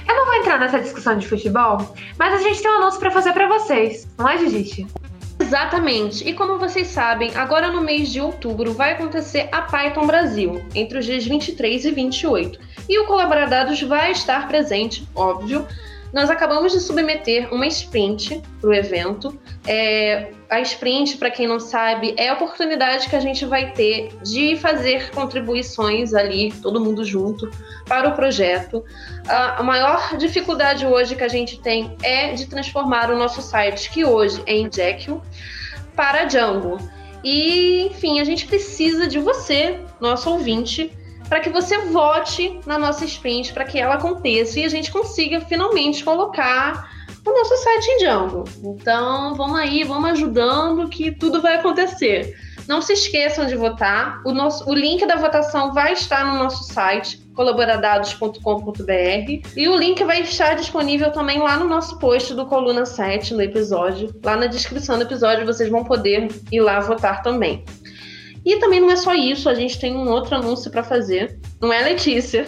Eu 0.07 0.15
não 0.15 0.27
vou 0.27 0.35
entrar 0.35 0.61
nessa 0.61 0.79
discussão 0.79 1.19
de 1.19 1.27
futebol, 1.27 1.95
mas 2.19 2.35
a 2.35 2.39
gente 2.39 2.63
tem 2.63 2.71
um 2.71 2.75
anúncio 2.75 3.01
para 3.01 3.11
fazer 3.11 3.33
para 3.33 3.49
vocês, 3.49 4.07
não 4.19 4.29
é, 4.29 4.39
Gigi? 4.39 4.87
Exatamente. 5.41 6.29
E 6.29 6.33
como 6.33 6.59
vocês 6.59 6.87
sabem, 6.89 7.35
agora 7.35 7.71
no 7.73 7.81
mês 7.81 8.11
de 8.11 8.21
outubro 8.21 8.73
vai 8.73 8.93
acontecer 8.93 9.49
a 9.51 9.63
Python 9.63 10.07
Brasil, 10.07 10.65
entre 10.75 10.99
os 10.99 11.05
dias 11.05 11.25
23 11.25 11.85
e 11.87 11.91
28. 11.91 12.59
E 12.89 12.99
o 12.99 13.07
Colaboradados 13.07 13.81
vai 13.83 14.13
estar 14.13 14.47
presente, 14.49 15.07
óbvio. 15.15 15.67
Nós 16.15 16.31
acabamos 16.31 16.73
de 16.73 16.79
submeter 16.79 17.53
uma 17.53 17.67
sprint 17.67 18.41
para 18.61 18.71
o 18.71 18.73
evento. 18.73 19.37
É, 19.67 20.31
a 20.49 20.61
sprint, 20.61 21.17
para 21.17 21.29
quem 21.29 21.49
não 21.49 21.59
sabe, 21.59 22.15
é 22.17 22.29
a 22.29 22.35
oportunidade 22.35 23.09
que 23.09 23.17
a 23.17 23.21
gente 23.21 23.45
vai 23.45 23.73
ter 23.73 24.11
de 24.23 24.55
fazer 24.57 25.11
contribuições 25.11 26.15
ali, 26.15 26.53
todo 26.63 26.81
mundo 26.81 27.05
junto, 27.05 27.51
para 27.89 28.09
o 28.09 28.13
projeto. 28.13 28.85
A 29.27 29.61
maior 29.65 30.17
dificuldade 30.17 30.87
hoje 30.87 31.17
que 31.17 31.25
a 31.25 31.29
gente 31.29 31.61
tem 31.61 31.97
é 32.01 32.33
de 32.33 32.47
transformar 32.47 33.11
o 33.11 33.19
nosso 33.19 33.43
site, 33.43 33.91
que 33.91 34.05
hoje 34.05 34.41
é 34.47 34.55
em 34.55 34.71
Jekyll, 34.73 35.21
para 35.97 36.27
Django. 36.27 36.79
E, 37.25 37.87
enfim, 37.87 38.21
a 38.21 38.25
gente 38.25 38.47
precisa 38.47 39.09
de 39.09 39.19
você, 39.19 39.81
nosso 40.01 40.31
ouvinte, 40.31 40.93
para 41.35 41.41
que 41.41 41.51
você 41.51 41.79
vote 41.79 42.61
na 42.65 42.79
nossa 42.79 43.05
sprint, 43.05 43.53
para 43.53 43.65
que 43.65 43.77
ela 43.77 43.95
aconteça 43.95 44.61
e 44.61 44.65
a 44.65 44.69
gente 44.69 44.93
consiga 44.93 45.41
finalmente 45.41 46.05
colocar 46.05 46.89
o 47.27 47.33
nosso 47.33 47.57
site 47.57 47.89
em 47.89 47.99
Django. 47.99 48.45
Então, 48.63 49.35
vamos 49.35 49.59
aí, 49.59 49.83
vamos 49.83 50.11
ajudando 50.11 50.89
que 50.89 51.11
tudo 51.11 51.43
vai 51.43 51.57
acontecer. 51.57 52.39
Não 52.69 52.81
se 52.81 52.93
esqueçam 52.93 53.47
de 53.47 53.57
votar. 53.57 54.23
O, 54.25 54.33
nosso, 54.33 54.71
o 54.71 54.73
link 54.73 55.05
da 55.07 55.17
votação 55.17 55.73
vai 55.73 55.95
estar 55.95 56.25
no 56.25 56.39
nosso 56.39 56.73
site, 56.73 57.21
colaboradados.com.br. 57.35 59.49
E 59.57 59.69
o 59.69 59.77
link 59.77 60.05
vai 60.05 60.21
estar 60.21 60.55
disponível 60.55 61.11
também 61.11 61.41
lá 61.41 61.57
no 61.57 61.69
nosso 61.69 61.99
post 61.99 62.33
do 62.33 62.47
Coluna 62.47 62.87
7, 62.87 63.35
no 63.35 63.43
episódio. 63.43 64.15
Lá 64.25 64.37
na 64.37 64.47
descrição 64.47 64.99
do 64.99 65.03
episódio 65.03 65.45
vocês 65.45 65.69
vão 65.69 65.83
poder 65.83 66.29
ir 66.53 66.61
lá 66.61 66.79
votar 66.79 67.25
também. 67.25 67.65
E 68.45 68.57
também 68.57 68.81
não 68.81 68.91
é 68.91 68.97
só 68.97 69.15
isso, 69.15 69.49
a 69.49 69.55
gente 69.55 69.79
tem 69.79 69.97
um 69.97 70.09
outro 70.09 70.37
anúncio 70.37 70.71
para 70.71 70.83
fazer. 70.83 71.39
Não 71.61 71.73
é, 71.73 71.83
Letícia? 71.83 72.47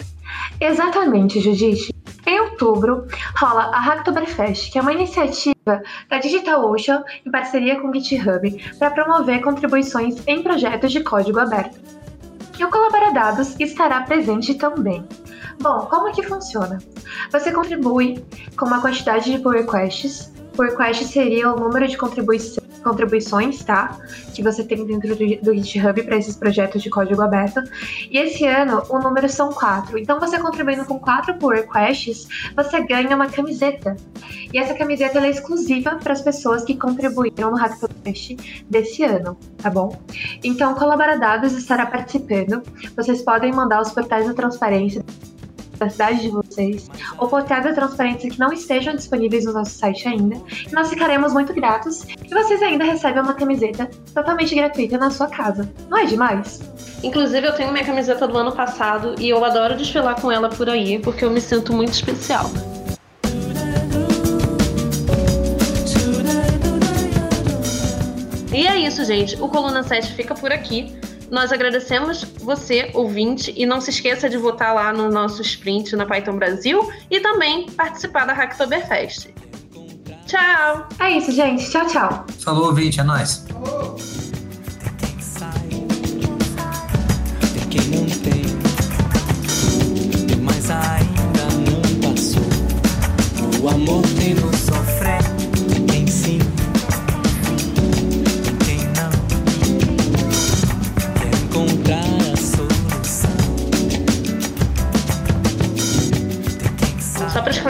Exatamente, 0.59 1.39
Judite. 1.39 1.93
Em 2.25 2.39
outubro, 2.41 3.07
rola 3.37 3.71
a 3.73 3.79
Hacktoberfest, 3.79 4.71
que 4.71 4.77
é 4.77 4.81
uma 4.81 4.91
iniciativa 4.91 5.81
da 6.09 6.19
DigitalOcean 6.19 7.03
em 7.25 7.31
parceria 7.31 7.79
com 7.79 7.89
o 7.89 7.93
GitHub 7.93 8.75
para 8.77 8.91
promover 8.91 9.41
contribuições 9.41 10.15
em 10.27 10.43
projetos 10.43 10.91
de 10.91 11.01
código 11.01 11.39
aberto. 11.39 11.79
E 12.59 12.63
o 12.63 12.69
Colaboradados 12.69 13.55
estará 13.59 14.01
presente 14.01 14.55
também. 14.55 15.05
Bom, 15.61 15.87
como 15.89 16.11
que 16.11 16.23
funciona? 16.23 16.79
Você 17.31 17.51
contribui 17.51 18.23
com 18.57 18.65
uma 18.65 18.81
quantidade 18.81 19.31
de 19.31 19.39
pull 19.39 19.53
requests. 19.53 20.33
Pull 20.53 20.65
request 20.65 21.05
seria 21.05 21.51
o 21.51 21.59
número 21.59 21.87
de 21.87 21.97
contribuições 21.97 22.66
contribuições, 22.77 23.63
tá? 23.63 23.97
Que 24.33 24.43
você 24.43 24.63
tem 24.63 24.85
dentro 24.85 25.15
do, 25.15 25.53
GitHub 25.53 26.03
para 26.03 26.17
esses 26.17 26.35
projetos 26.35 26.81
de 26.81 26.89
código 26.89 27.21
aberto. 27.21 27.61
E 28.09 28.17
esse 28.17 28.45
ano 28.45 28.83
o 28.89 28.99
número 28.99 29.27
são 29.29 29.51
quatro. 29.51 29.97
Então 29.97 30.19
você 30.19 30.39
contribuindo 30.39 30.85
com 30.85 30.99
quatro 30.99 31.35
pull 31.35 31.49
requests, 31.49 32.27
você 32.55 32.81
ganha 32.83 33.15
uma 33.15 33.27
camiseta. 33.27 33.95
E 34.53 34.57
essa 34.57 34.73
camiseta 34.73 35.19
é 35.19 35.29
exclusiva 35.29 35.95
para 35.95 36.13
as 36.13 36.21
pessoas 36.21 36.63
que 36.63 36.75
contribuíram 36.75 37.51
no 37.51 37.57
Hacktoberfest 37.57 38.37
desse 38.69 39.03
ano, 39.03 39.37
tá 39.57 39.69
bom? 39.69 39.97
Então, 40.43 40.73
Colaboradados 40.75 41.53
estará 41.53 41.85
participando. 41.85 42.61
Vocês 42.95 43.21
podem 43.21 43.51
mandar 43.51 43.81
os 43.81 43.91
portais 43.91 44.27
da 44.27 44.33
transparência 44.33 45.03
da 45.77 45.89
cidade 45.89 46.21
de 46.21 46.29
vocês, 46.29 46.46
ou 47.17 47.27
portais 47.27 47.73
transparentes 47.75 48.33
que 48.33 48.39
não 48.39 48.51
estejam 48.51 48.95
disponíveis 48.95 49.45
no 49.45 49.53
nosso 49.53 49.71
site 49.71 50.07
ainda. 50.07 50.41
E 50.69 50.73
nós 50.73 50.89
ficaremos 50.89 51.33
muito 51.33 51.53
gratos 51.53 52.03
e 52.03 52.29
vocês 52.29 52.61
ainda 52.61 52.83
recebem 52.83 53.21
uma 53.21 53.33
camiseta 53.33 53.89
totalmente 54.13 54.55
gratuita 54.55 54.97
na 54.97 55.09
sua 55.09 55.27
casa. 55.27 55.69
Não 55.89 55.97
é 55.97 56.05
demais? 56.05 56.61
Inclusive, 57.03 57.47
eu 57.47 57.53
tenho 57.53 57.71
minha 57.71 57.85
camiseta 57.85 58.27
do 58.27 58.37
ano 58.37 58.51
passado 58.51 59.15
e 59.19 59.29
eu 59.29 59.43
adoro 59.43 59.75
desfilar 59.75 60.19
com 60.19 60.31
ela 60.31 60.49
por 60.49 60.69
aí 60.69 60.99
porque 60.99 61.23
eu 61.23 61.29
me 61.29 61.41
sinto 61.41 61.73
muito 61.73 61.93
especial. 61.93 62.49
E 68.53 68.65
é 68.65 68.75
isso, 68.79 69.05
gente. 69.05 69.35
O 69.39 69.47
Coluna 69.47 69.83
7 69.83 70.13
fica 70.13 70.33
por 70.33 70.51
aqui. 70.51 70.95
Nós 71.29 71.51
agradecemos 71.51 72.23
você, 72.39 72.89
ouvinte, 72.93 73.53
e 73.55 73.65
não 73.65 73.81
se 73.81 73.89
esqueça 73.89 74.29
de 74.29 74.37
votar 74.37 74.73
lá 74.73 74.93
no 74.93 75.09
nosso 75.09 75.41
sprint 75.41 75.95
na 75.95 76.05
Python 76.05 76.37
Brasil 76.37 76.89
e 77.11 77.19
também 77.19 77.69
participar 77.71 78.25
da 78.25 78.33
Hacktoberfest. 78.33 79.29
Tchau! 80.25 80.87
É 80.99 81.11
isso, 81.11 81.31
gente. 81.31 81.69
Tchau, 81.69 81.87
tchau. 81.87 82.25
Falou, 82.39 82.67
ouvinte. 82.67 82.99
É 82.99 83.03
nóis. 83.03 83.45
Mas 83.53 84.26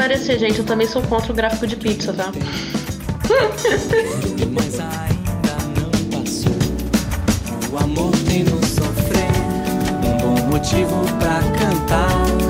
esclarecer, 0.08 0.40
gente, 0.40 0.60
eu 0.60 0.66
também 0.66 0.88
sou 0.88 1.02
contra 1.02 1.32
o 1.32 1.36
gráfico 1.36 1.68
de 1.68 1.76
pizza, 1.76 2.14
tá? 2.14 2.32
Mas 4.54 4.80
ainda 4.80 5.58
não 5.82 6.22
passou. 6.22 6.54
O 7.72 7.78
amor 7.78 8.12
tem 8.26 8.44
nos 8.46 8.66
sofrer. 8.70 9.28
Um 10.04 10.18
bom 10.18 10.48
motivo 10.48 11.04
pra 11.20 11.42
cantar. 11.60 12.47